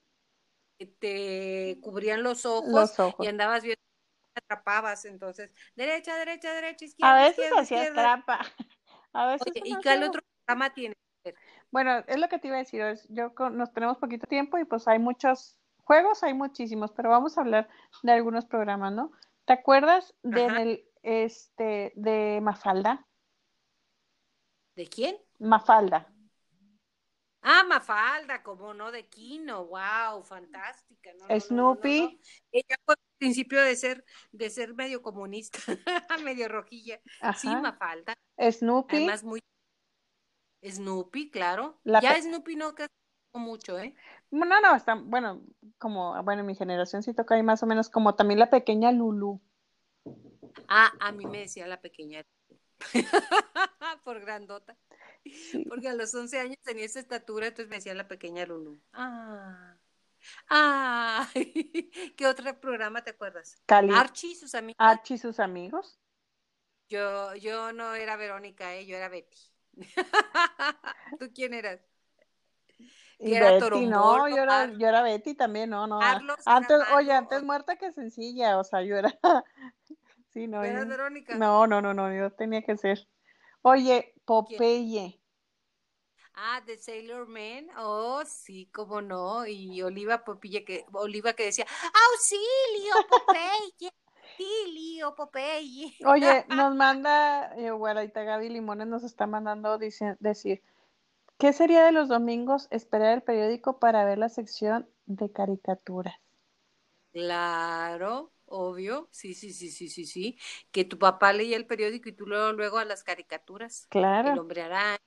[0.99, 3.25] Te cubrían los ojos, Los ojos.
[3.25, 3.81] y andabas viendo,
[4.35, 8.01] atrapabas, entonces, derecha, derecha, derecha, izquierda, A veces izquierda, hacía izquierda.
[8.01, 8.39] trampa.
[9.13, 10.21] A veces Oye, ¿y cuál hacía- otro
[10.73, 10.95] tiene?
[11.71, 12.83] Bueno, es lo que te iba a decir.
[13.09, 17.37] Yo con- nos tenemos poquito tiempo y pues hay muchos juegos, hay muchísimos, pero vamos
[17.37, 17.69] a hablar
[18.03, 19.11] de algunos programas, ¿no?
[19.45, 23.05] ¿Te acuerdas de el, este de Mafalda?
[24.75, 25.17] ¿De quién?
[25.39, 26.07] Mafalda.
[27.41, 31.11] Ah, Mafalda, como no, de Kino, wow, fantástica.
[31.13, 32.01] No, no, no, no, no, Snoopy.
[32.01, 32.19] no.
[32.51, 35.57] Ella fue al principio de ser, de ser medio comunista,
[36.23, 36.99] medio rojilla.
[37.37, 37.47] Sí.
[37.47, 38.13] Mafalda.
[38.37, 38.97] Snoopy.
[38.97, 39.41] Además, muy.
[40.63, 41.79] Snoopy, claro.
[41.83, 42.87] La ya Snoopy no que
[43.33, 43.95] mucho, ¿eh?
[44.31, 45.41] No, no, está, bueno,
[45.77, 48.91] como, bueno, en mi generación sí toca ahí más o menos como también la pequeña
[48.91, 49.39] Lulu.
[50.67, 52.25] Ah, a mí me decía la pequeña.
[54.03, 54.77] Por grandota.
[55.25, 55.65] Sí.
[55.67, 58.79] Porque a los 11 años tenía esa estatura, entonces me decía la pequeña Lulu.
[58.93, 59.77] Ah.
[60.49, 61.29] Ah.
[62.15, 63.61] ¿Qué otro programa te acuerdas?
[63.65, 64.77] Cali, Archie y sus amigos.
[64.79, 65.99] Archie y sus amigos.
[66.87, 68.85] Yo, yo no era Verónica, ¿eh?
[68.85, 69.37] yo era Betty.
[71.19, 71.79] ¿Tú quién eras?
[73.19, 75.99] Y era Betty, no, yo era, yo era Betty también, no, no.
[76.45, 79.13] Antes, oye, antes muerta que sencilla, o sea, yo era,
[80.29, 81.35] sí, no, ¿Tú eras yo- Verónica?
[81.35, 83.07] no, no, no, no, yo tenía que ser.
[83.61, 85.19] Oye, Popeye,
[86.41, 87.67] Ah, de Sailor Man.
[87.77, 89.45] Oh, sí, cómo no.
[89.45, 91.65] Y Oliva Popeye que, Oliva que decía,
[92.11, 93.91] ¡Auxilio, Popeye!
[94.39, 95.93] ¡Auxilio, Popeye!
[96.03, 100.61] oye, nos manda, eh, Guaraita Gaby Limones nos está mandando dice- decir,
[101.39, 106.15] ¿qué sería de los domingos esperar el periódico para ver la sección de caricaturas?
[107.11, 109.07] Claro, obvio.
[109.11, 110.37] Sí, sí, sí, sí, sí, sí.
[110.71, 113.89] Que tu papá leía el periódico y tú luego, luego a las caricaturas.
[114.21, 114.99] El Claro, hombre araña.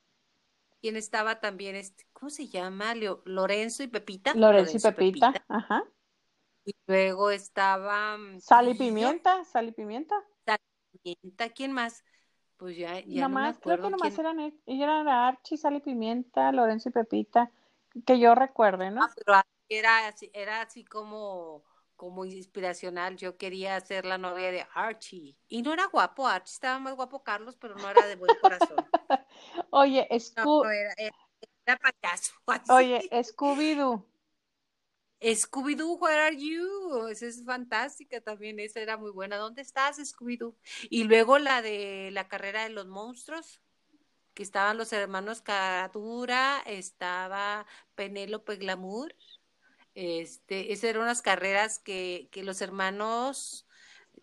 [0.83, 1.77] ¿Quién estaba también?
[1.77, 2.95] Este, ¿Cómo se llama?
[2.95, 4.41] Leo- Lorenzo y Pepita.
[4.41, 5.85] Lorenzo y Pepita, ajá.
[6.65, 10.15] Y luego estaba mm, Sal y pimienta, sal y pimienta.
[11.03, 11.49] Pimienta.
[11.51, 12.05] ¿Quién más?
[12.57, 14.21] Pues ya, ya no me Nomás, creo que nomás quién.
[14.21, 17.51] eran, e- eran Archie, Sal y Pimienta, Lorenzo y Pepita,
[18.07, 19.03] que yo recuerde, ¿no?
[19.03, 21.65] Ah, pero era así, era así como,
[21.97, 23.17] como inspiracional.
[23.17, 25.37] Yo quería ser la novia de Archie.
[25.49, 28.85] Y no era guapo Archie, estaba más guapo Carlos, pero no era de buen corazón.
[29.71, 30.07] Oye,
[30.37, 31.17] No, Sco- no era, era,
[31.67, 32.33] era payaso.
[32.47, 32.73] así.
[32.75, 34.05] oye, Scooby-Doo,
[35.23, 37.07] Scooby-Doo, where are you?
[37.09, 39.37] Esa es fantástica también, esa era muy buena.
[39.37, 40.57] ¿Dónde estás, Scooby-Doo?
[40.91, 43.61] Y luego la de la carrera de los monstruos,
[44.35, 49.15] que estaban los hermanos Caradura, estaba Penélope Glamour.
[49.95, 53.67] Este, esas eran unas carreras que, que los hermanos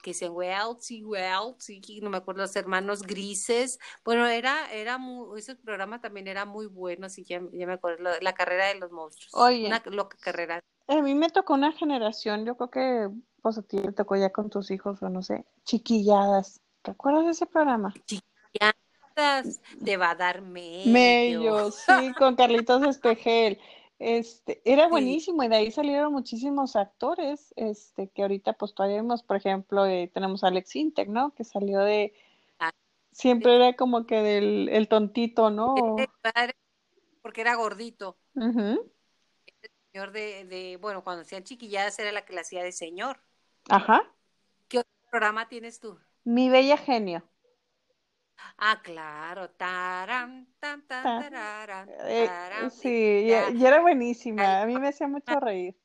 [0.01, 3.79] que se Welty, Welty, no me acuerdo, los hermanos grises.
[4.03, 8.03] Bueno, era, era muy, ese programa también era muy bueno, así ya, ya me acuerdo,
[8.03, 9.33] la, la carrera de los monstruos.
[9.33, 9.67] Oye.
[9.67, 10.59] Una loca carrera.
[10.89, 13.09] A mí me tocó una generación, yo creo que
[13.41, 16.61] pues a ti te tocó ya con tus hijos o no sé, chiquilladas.
[16.81, 17.93] ¿Te acuerdas de ese programa?
[19.83, 20.91] Te va a dar medio.
[20.91, 23.59] Mello, sí, con Carlitos Espejel.
[23.99, 24.89] Este, era Sí.
[24.91, 29.85] buenísimo y de ahí salieron muchísimos actores, este, que ahorita pues todavía vemos, por ejemplo,
[29.85, 31.33] eh, tenemos a Alex Intec, ¿no?
[31.35, 32.13] Que salió de,
[32.59, 32.71] Ah,
[33.11, 35.75] siempre era como que del el tontito, ¿no?
[37.21, 38.15] Porque era gordito.
[38.35, 38.89] Ujú.
[39.91, 43.19] Señor de, de, bueno, cuando hacían chiquilladas era la que la hacía de señor.
[43.69, 44.01] Ajá.
[44.67, 45.99] ¿Qué otro programa tienes tú?
[46.25, 47.23] Mi bella genio.
[48.57, 49.49] Ah, claro.
[49.51, 52.29] Taran, tan, tan, Ta- tararan, Eh,
[52.71, 53.49] sí, y, ya.
[53.57, 55.75] y era buenísima, a mí me hacía mucho reír.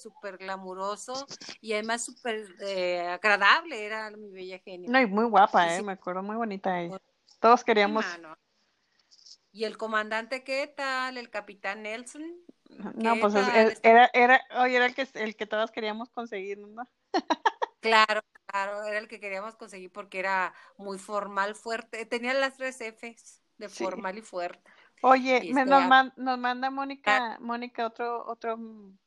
[0.00, 1.26] súper glamuroso
[1.60, 4.90] y además súper eh, agradable era mi bella genio.
[4.90, 5.78] No, y muy guapa, Sí, ¿eh?
[5.78, 5.82] sí.
[5.82, 6.98] Me acuerdo muy bonita ella.
[7.40, 8.36] Todos queríamos, Mano.
[9.52, 11.16] ¿Y el comandante qué tal?
[11.16, 12.43] ¿El capitán Nelson?
[12.94, 16.58] No, ¿Qué pues es- era, era, oye, era el que, el que todos queríamos conseguir,
[16.58, 16.82] ¿no?
[17.80, 22.06] Claro, Claro, era el que queríamos conseguir porque era muy formal, fuerte.
[22.06, 23.82] Tenía las tres Fs de Sí.
[23.82, 24.70] formal y fuerte.
[25.02, 28.56] Oye, Y me, nos, man- nos manda Mónica, Mónica otro, otro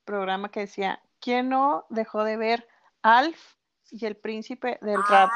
[0.04, 2.68] programa que decía, ¿quién no dejó de ver
[3.04, 3.56] Alf
[3.90, 5.30] y el príncipe del rap?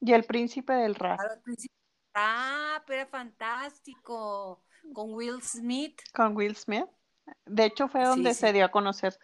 [0.00, 1.76] Y el príncipe del rap claro, al principio-
[2.14, 4.62] Ah, pero era fantástico.
[4.92, 6.00] Con Will Smith.
[6.14, 6.86] con Will Smith.
[7.46, 8.52] De hecho, fue donde Sí, se sí.
[8.54, 9.18] dio a conocer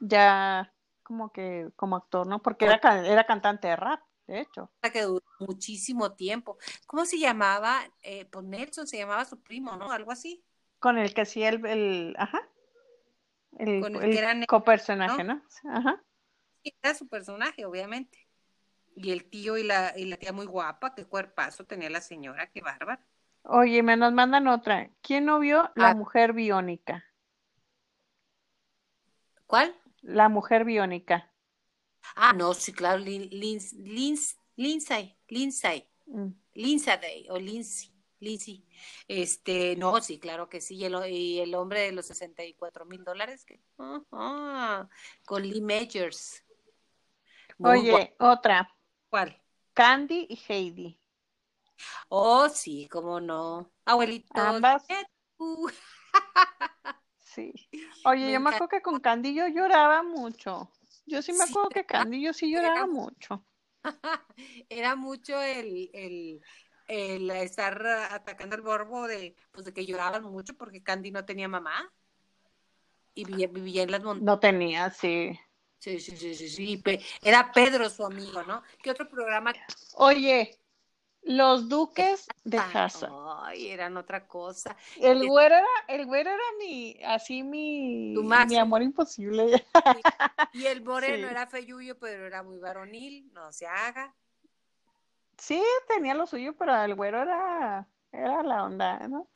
[0.00, 0.72] ya
[1.02, 2.40] como que como actor, ¿no?
[2.40, 4.70] Porque era, era cantante de rap, de hecho.
[4.92, 6.56] que duró muchísimo tiempo.
[6.86, 7.80] ¿Cómo se llamaba?
[8.02, 9.90] Eh, pues Nelson se llamaba su primo, ¿no?
[9.90, 10.44] Algo así.
[10.78, 12.40] Con el que hacía el, el ajá,
[13.58, 15.42] el, Con el el que era copersonaje, ¿no?
[15.68, 16.02] Ajá.
[16.62, 18.26] Sí, Era su personaje, obviamente.
[18.96, 22.50] Y el tío y la, y la tía muy guapa, qué cuerpazo tenía la señora,
[22.50, 23.04] qué bárbara.
[23.44, 24.90] Oye, me nos mandan otra.
[25.02, 25.94] ¿Quién no vio La Ah.
[25.94, 27.04] mujer biónica?
[29.50, 29.74] ¿Cuál?
[30.02, 31.34] La mujer biónica.
[32.14, 34.16] Ah, no, sí, claro, Lin, Lin- Lin-
[34.54, 36.28] Lindsay, Lindsay, Mm.
[36.54, 38.64] Lindsay o Lindsay, Lindsay.
[39.08, 40.76] Este, no, sí, claro que sí.
[40.76, 44.88] Y el, y el hombre de los 64 mil dólares, que, ajá,
[45.24, 46.44] con Lee Majors.
[47.58, 48.72] Oye, otra.
[49.08, 49.36] ¿Cuál?
[49.74, 51.00] Candy y Heidi.
[52.08, 53.68] Oh, sí, cómo no.
[53.84, 54.40] Abuelito.
[54.40, 54.86] Ambas.
[57.34, 57.52] Sí.
[58.04, 60.70] Oye, Me yo me acuerdo que con Candy yo lloraba mucho.
[61.06, 61.84] Yo sí me Sí, acuerdo que
[62.20, 63.42] yo sí lloraba mu- mucho.
[64.68, 66.40] Era mucho el, el,
[66.88, 71.48] el estar atacando al borbo de, pues de que lloraban mucho porque Candy no tenía
[71.48, 71.92] mamá
[73.14, 74.26] y vivía, vivía en las montañas.
[74.26, 75.38] No tenía, sí.
[75.78, 76.82] Sí, sí, sí, sí, sí.
[77.22, 78.62] Era Pedro su amigo, ¿no?
[78.82, 79.52] ¿Qué otro programa?
[79.94, 80.59] Oye,
[81.22, 83.08] los duques de Haza.
[83.42, 84.76] Ay, eran otra cosa.
[84.98, 89.64] El güero era, el güero era mi, así mi, mi amor imposible.
[90.52, 91.30] Y el moreno Sí.
[91.32, 94.14] era feyuyo, pero era muy varonil, no se haga.
[95.38, 99.28] Sí, tenía lo suyo, pero el güero era, era la onda, ¿no?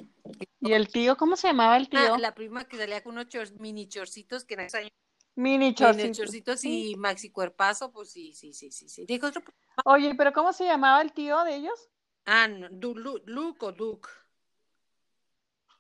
[0.61, 2.14] Y el tío, ¿cómo se llamaba el tío?
[2.14, 4.93] Ah, la prima que salía con unos chor- mini chorcitos que en esos años
[5.37, 6.12] Mini mini chorcito.
[6.12, 9.05] chorcitos y maxi cuerpazo, pues sí, sí, sí, sí, sí.
[9.07, 9.43] Dijo otro
[9.85, 11.91] Oye, pero ¿cómo se llamaba el tío de ellos?
[12.26, 14.09] Ah, no, Du- Lu- Luke o Duke.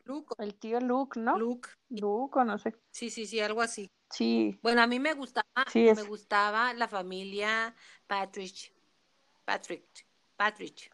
[0.04, 1.38] Luke, El tío Luke, ¿no?
[1.38, 1.70] Luke.
[1.88, 2.74] Luke, o no sé.
[2.90, 3.90] Sí, sí, sí, algo así.
[4.10, 7.74] Sí, Bueno, a mí me gustaba, Sí, me gustaba la familia
[8.06, 8.72] Patrick.
[9.44, 9.84] Patrick.
[10.36, 10.76] Patrick.
[10.78, 10.90] Sí,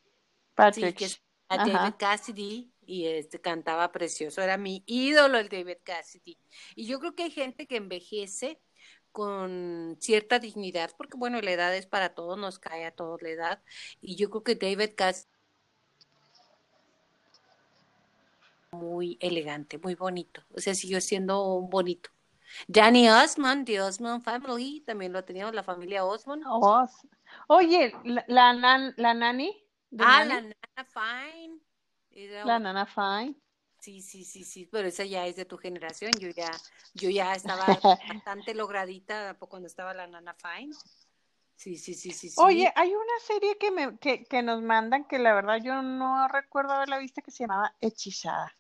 [0.55, 0.97] Patrick.
[0.97, 1.23] que es.
[1.49, 4.43] David Cassidy y este cantaba precioso.
[4.43, 6.37] Era mi ídolo el David Cassidy.
[6.75, 8.61] Y yo creo que hay gente que envejece
[9.13, 13.29] con cierta dignidad, porque bueno, la edad es para todos, nos cae a todos la
[13.31, 13.63] edad.
[14.01, 15.31] Y yo creo que David Cassidy
[18.73, 20.43] muy elegante, muy bonito.
[20.55, 22.11] O sea, siguió siendo un bonito.
[22.67, 26.43] Danny Osmond, The Osmond Family, también lo teníamos, la familia Osmond.
[26.89, 27.07] S-
[27.47, 29.57] Oye, la, la, nan- la nani.
[29.91, 30.41] de Ah, Nani, la
[30.77, 31.61] Nana Fine.
[32.13, 33.35] Era la nana Fine.
[33.81, 36.13] Sí, sí, sí, sí, pero esa ya es de tu generación.
[36.19, 36.51] Yo ya,
[36.95, 37.67] yo ya estaba
[38.09, 40.75] bastante logradita cuando estaba la Nana Fine.
[41.57, 42.41] Sí, sí, sí, sí, sí.
[42.41, 46.29] Oye, hay una serie que, me, que, que nos mandan que la verdad yo no
[46.29, 48.55] recuerdo haberla visto que se llamaba Hechizada.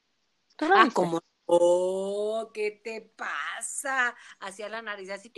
[0.56, 0.94] ¿Tú la ah, viste?
[0.94, 1.20] como
[1.50, 4.14] oh, ¿qué te pasa?
[4.38, 5.32] Hacía la nariz así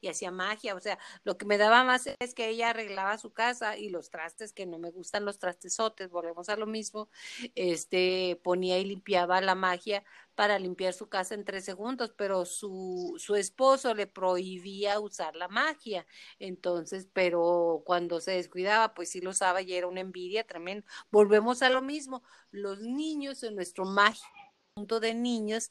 [0.00, 0.74] y hacía magia.
[0.74, 4.10] O sea, lo que me daba más es que ella arreglaba su casa y los
[4.10, 7.10] trastes, que no me gustan los trastesotes, volvemos a lo mismo,
[7.54, 10.04] este ponía y limpiaba la magia
[10.34, 15.48] para limpiar su casa en tres segundos, pero su, su esposo le prohibía usar la
[15.48, 16.06] magia.
[16.38, 20.86] Entonces, pero cuando se descuidaba, pues sí lo usaba y era una envidia tremenda.
[21.10, 24.39] Volvemos a lo mismo, los niños en nuestro mágico
[24.80, 25.70] mundo de niños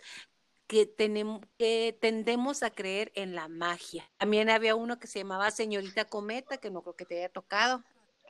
[0.68, 4.07] que tenemos que tendemos a creer en la magia.
[4.18, 7.84] También había uno que se llamaba Señorita Cometa, que no creo que te haya tocado.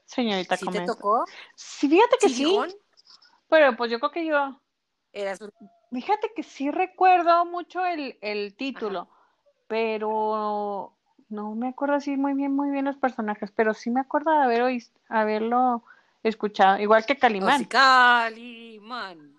[0.06, 0.94] Señorita ¿Sí te Cometa.
[0.94, 1.26] tocó?
[1.56, 2.58] Sí, fíjate que sí,
[3.50, 4.60] pero pues yo creo que yo,
[5.12, 5.40] Eras
[5.92, 9.10] fíjate que sí recuerdo mucho el, el título,
[9.68, 10.94] pero
[11.28, 14.44] no me acuerdo así muy bien, muy bien los personajes, pero sí me acuerdo de
[14.44, 15.84] haber oís- haberlo
[16.24, 17.66] escuchado, igual que Calimán.
[17.66, 19.39] Calimán.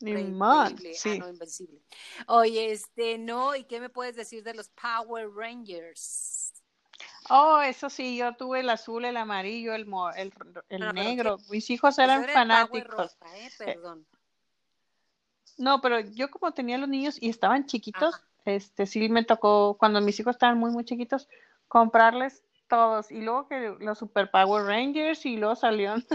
[0.00, 1.18] Ah, sí.
[1.18, 1.80] no, invencible.
[2.28, 6.52] Oye, este, no, ¿y qué me puedes decir de los Power Rangers?
[7.30, 10.32] Oh, eso sí, yo tuve el azul, el amarillo, el, mo- el,
[10.70, 11.38] el No, pero negro.
[11.50, 13.16] Mis hijos eran fanáticos.
[13.20, 13.50] Rosa, ¿eh?
[13.58, 14.06] Perdón.
[15.58, 18.24] No, pero yo como tenía los niños y estaban chiquitos, Ajá.
[18.44, 21.28] este sí me tocó, cuando mis hijos estaban muy, muy chiquitos,
[21.66, 23.10] comprarles todos.
[23.10, 26.06] Y luego que los Super Power Rangers y luego salieron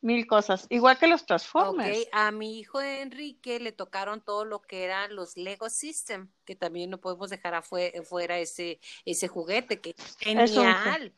[0.00, 0.66] mil cosas.
[0.68, 2.06] Igual que los Transformers.
[2.12, 6.90] A mi hijo Enrique le tocaron todo lo que eran los Lego System, que también
[6.90, 11.14] no podemos dejar afue- afuera ese, ese juguete, que es Es un genial.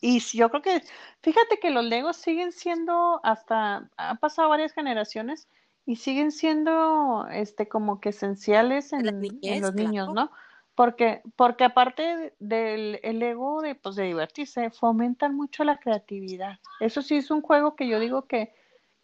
[0.00, 0.82] Y yo creo que,
[1.22, 5.48] fíjate que los Legos siguen siendo, hasta, han pasado varias generaciones
[5.86, 10.30] y siguen siendo, este, como que esenciales en, los niños, ¿no?
[10.74, 16.58] Porque, porque aparte del el ego de, pues, de divertirse, fomentan mucho la creatividad.
[16.80, 18.52] Eso sí es un juego que yo digo que,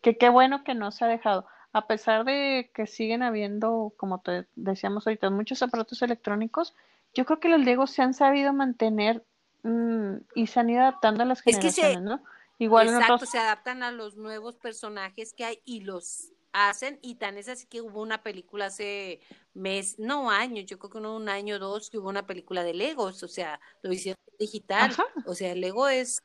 [0.00, 1.46] que qué bueno que no se ha dejado.
[1.72, 6.74] A pesar de que siguen habiendo, como te decíamos ahorita, muchos aparatos electrónicos,
[7.14, 9.24] yo creo que los Legos se han sabido mantener
[9.62, 12.20] mm, y se han ido adaptando a las generaciones, ¿no?
[12.58, 17.38] Igual Exacto, se adaptan a los nuevos personajes que hay y los hacen y tan
[17.38, 19.20] es así que hubo una película hace
[19.54, 22.64] mes, no años, yo creo que no un año o dos que hubo una película
[22.64, 24.92] de Legos, o sea, lo hicieron digital,
[25.26, 26.22] o sea, el Lego es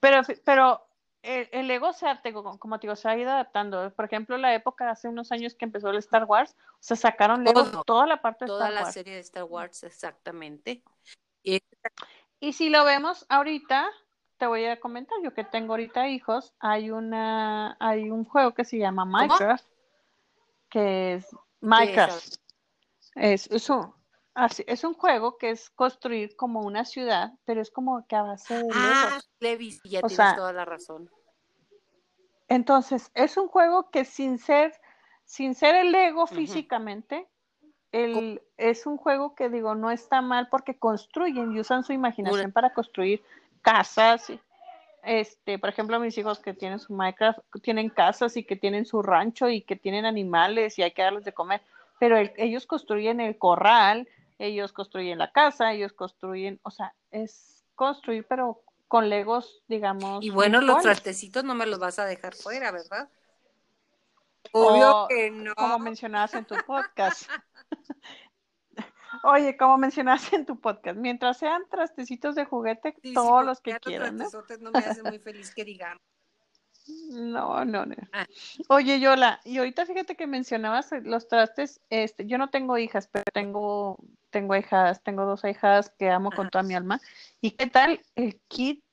[0.00, 0.86] pero pero
[1.22, 2.06] el, Lego se
[2.58, 3.90] como te digo, se ha ido adaptando.
[3.94, 7.42] Por ejemplo, la época hace unos años que empezó el Star Wars, o sea, sacaron
[7.42, 8.74] Lego toda la parte de Star Wars.
[8.74, 10.84] Toda la serie de Star Wars, exactamente.
[11.42, 11.60] Y,
[12.38, 13.90] y si lo vemos ahorita,
[14.38, 18.64] te voy a comentar, yo que tengo ahorita hijos, hay una, hay un juego que
[18.64, 19.64] se llama Minecraft,
[20.70, 21.26] que es
[21.60, 22.36] Minecraft.
[23.14, 23.94] Es, es, un,
[24.66, 28.54] es un juego que es construir como una ciudad, pero es como que a base
[28.62, 31.10] de ah, Levis, ya tienes toda la razón.
[32.48, 34.78] Entonces, es un juego que sin ser,
[35.24, 37.26] sin ser el Lego físicamente,
[37.92, 42.52] el, es un juego que digo, no está mal porque construyen y usan su imaginación
[42.52, 43.22] para construir
[43.66, 44.32] casas.
[45.02, 49.02] Este, por ejemplo, mis hijos que tienen su Minecraft, tienen casas y que tienen su
[49.02, 51.62] rancho y que tienen animales y hay que darles de comer,
[51.98, 54.08] pero ellos construyen el corral,
[54.38, 60.24] ellos construyen la casa, ellos construyen, o sea, es construir, pero con legos, digamos.
[60.24, 63.08] Y bueno, los trastecitos no me los vas a dejar fuera, ¿verdad?
[64.52, 65.54] Obvio que no.
[65.56, 67.28] Como mencionabas en tu podcast.
[69.22, 74.16] Oye, como mencionaste en tu podcast, mientras sean trastecitos de juguete, todos los que quieran.
[74.16, 74.28] ¿no?
[74.60, 76.02] no me hace muy feliz que digamos.
[77.10, 77.96] No, no, no.
[78.12, 78.26] Ah.
[78.68, 83.24] Oye, Yola, y ahorita fíjate que mencionabas los trastes, este, yo no tengo hijas, pero
[83.32, 83.98] tengo,
[84.30, 87.00] tengo hijas, tengo dos hijas que amo con toda mi alma.
[87.40, 88.84] ¿Y qué tal el kit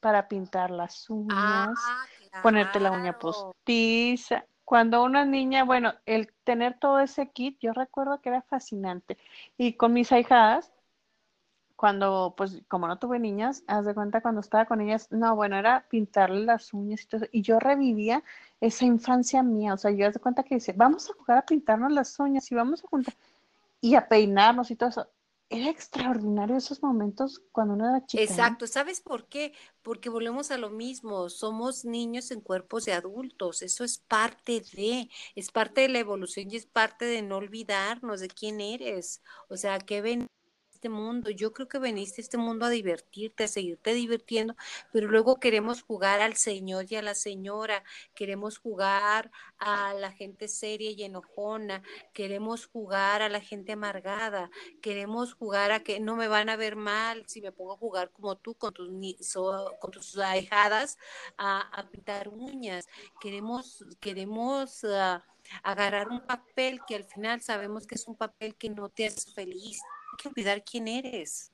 [0.00, 2.06] para pintar las uñas, ah,
[2.42, 4.44] ponerte la uña postiza?
[4.70, 9.18] Cuando una niña, bueno, el tener todo ese kit, yo recuerdo que era fascinante.
[9.58, 10.72] Y con mis hijas,
[11.74, 15.56] cuando, pues, como no tuve niñas, haz de cuenta cuando estaba con ellas, no, bueno,
[15.56, 18.22] era pintarle las uñas y todo y yo revivía
[18.60, 21.46] esa infancia mía, o sea, yo haz de cuenta que dice, vamos a jugar a
[21.46, 23.14] pintarnos las uñas y vamos a juntar
[23.80, 25.08] y a peinarnos y todo eso.
[25.52, 28.22] Era extraordinario esos momentos cuando uno era chica.
[28.22, 29.52] Exacto, ¿sabes por qué?
[29.82, 35.10] Porque volvemos a lo mismo, somos niños en cuerpos de adultos, eso es parte de,
[35.34, 39.56] es parte de la evolución y es parte de no olvidarnos de quién eres, o
[39.56, 40.28] sea, qué ven
[40.80, 41.28] este mundo.
[41.28, 44.56] Yo creo que veniste a este mundo a divertirte, a seguirte divirtiendo,
[44.92, 50.48] pero luego queremos jugar al señor y a la señora, queremos jugar a la gente
[50.48, 51.82] seria y enojona,
[52.14, 54.50] queremos jugar a la gente amargada,
[54.80, 58.10] queremos jugar a que no me van a ver mal si me pongo a jugar
[58.10, 58.88] como tú con tus,
[59.80, 60.96] con tus ahijadas
[61.36, 62.88] a, pintar uñas.
[63.20, 65.22] Queremos, queremos ah,
[65.62, 69.30] agarrar un papel que al final sabemos que es un papel que no te hace
[69.32, 69.82] feliz
[70.16, 71.52] que olvidar quién eres.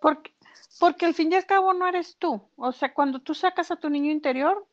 [0.00, 0.34] Porque,
[0.78, 2.42] porque al fin y al cabo no eres tú.
[2.56, 4.66] O sea, cuando tú sacas a tu niño interior,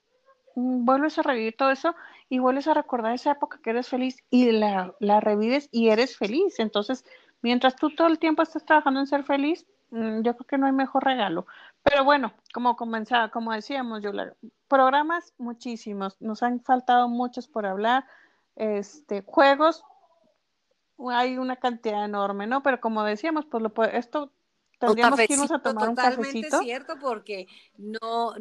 [0.55, 1.95] mm, vuelves a revivir todo eso
[2.29, 6.17] y vuelves a recordar esa época que eres feliz y la, la revives y eres
[6.17, 6.59] feliz.
[6.59, 7.05] Entonces,
[7.41, 10.65] mientras tú todo el tiempo estás trabajando en ser feliz, mm, yo creo que no
[10.65, 11.45] hay mejor regalo.
[11.83, 14.11] Pero bueno, como comenzaba, como decíamos, yo
[14.67, 18.05] programas muchísimos, nos han faltado muchos por hablar,
[18.55, 19.83] este, juegos,
[21.11, 22.63] hay una cantidad enorme, ¿no?
[22.63, 24.31] Pero como decíamos, pues lo esto
[24.79, 26.59] tendríamos que irnos a tomar un cafecito.
[26.59, 28.33] cierto, porque no,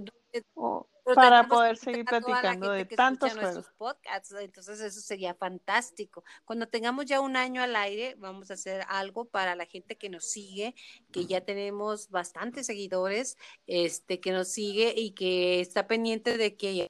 [1.14, 3.66] para poder seguir platicando de tantos juegos.
[3.76, 6.24] podcasts, entonces eso sería fantástico.
[6.44, 10.08] Cuando tengamos ya un año al aire, vamos a hacer algo para la gente que
[10.08, 10.74] nos sigue,
[11.12, 16.88] que ya tenemos bastantes seguidores, este, que nos sigue y que está pendiente de que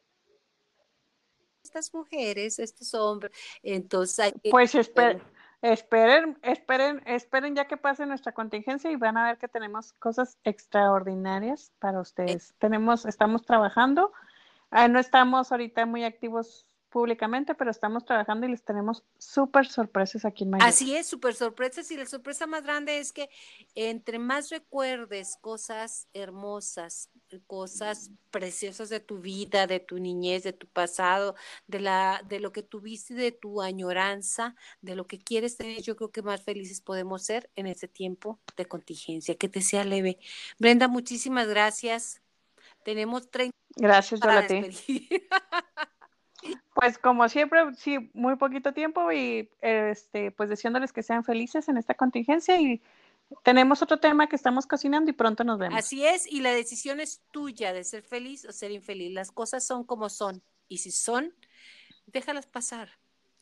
[1.63, 5.21] estas mujeres, estos hombres, entonces hay que, pues espera
[5.67, 10.39] Esperen, esperen, esperen ya que pase nuestra contingencia y van a ver que tenemos cosas
[10.45, 12.55] extraordinarias para ustedes.
[12.59, 14.13] Tenemos, estamos trabajando,
[14.71, 20.25] ah, no estamos ahorita muy activos públicamente, pero estamos trabajando y les tenemos súper sorpresas
[20.25, 20.67] aquí en Miami.
[20.67, 23.29] Así es, súper sorpresas y la sorpresa más grande es que
[23.75, 27.11] entre más recuerdes cosas hermosas,
[27.47, 31.35] cosas preciosas de tu vida, de tu niñez, de tu pasado,
[31.67, 35.97] de la de lo que tuviste, de tu añoranza, de lo que quieres tener, yo
[35.97, 39.35] creo que más felices podemos ser en este tiempo de contingencia.
[39.35, 40.19] Que te sea leve.
[40.59, 42.23] Brenda, muchísimas gracias.
[42.85, 44.47] Tenemos 30 Gracias, para
[46.75, 51.77] Pues como siempre, sí, muy poquito tiempo y este, pues deseándoles que sean felices en
[51.77, 52.83] esta contingencia y
[53.43, 55.79] tenemos otro tema que estamos cocinando y pronto nos vemos.
[55.79, 59.13] Así es, y la decisión es tuya de ser feliz o ser infeliz.
[59.13, 61.35] Las cosas son como son y si son,
[62.07, 62.91] déjalas pasar.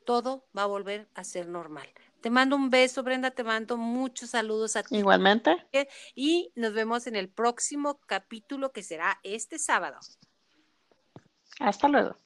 [0.07, 1.89] Todo va a volver a ser normal.
[2.21, 4.97] Te mando un beso, Brenda, te mando muchos saludos a ti.
[4.97, 5.67] Igualmente.
[6.15, 9.99] Y nos vemos en el próximo capítulo que será este sábado.
[11.61, 12.17] Hasta luego.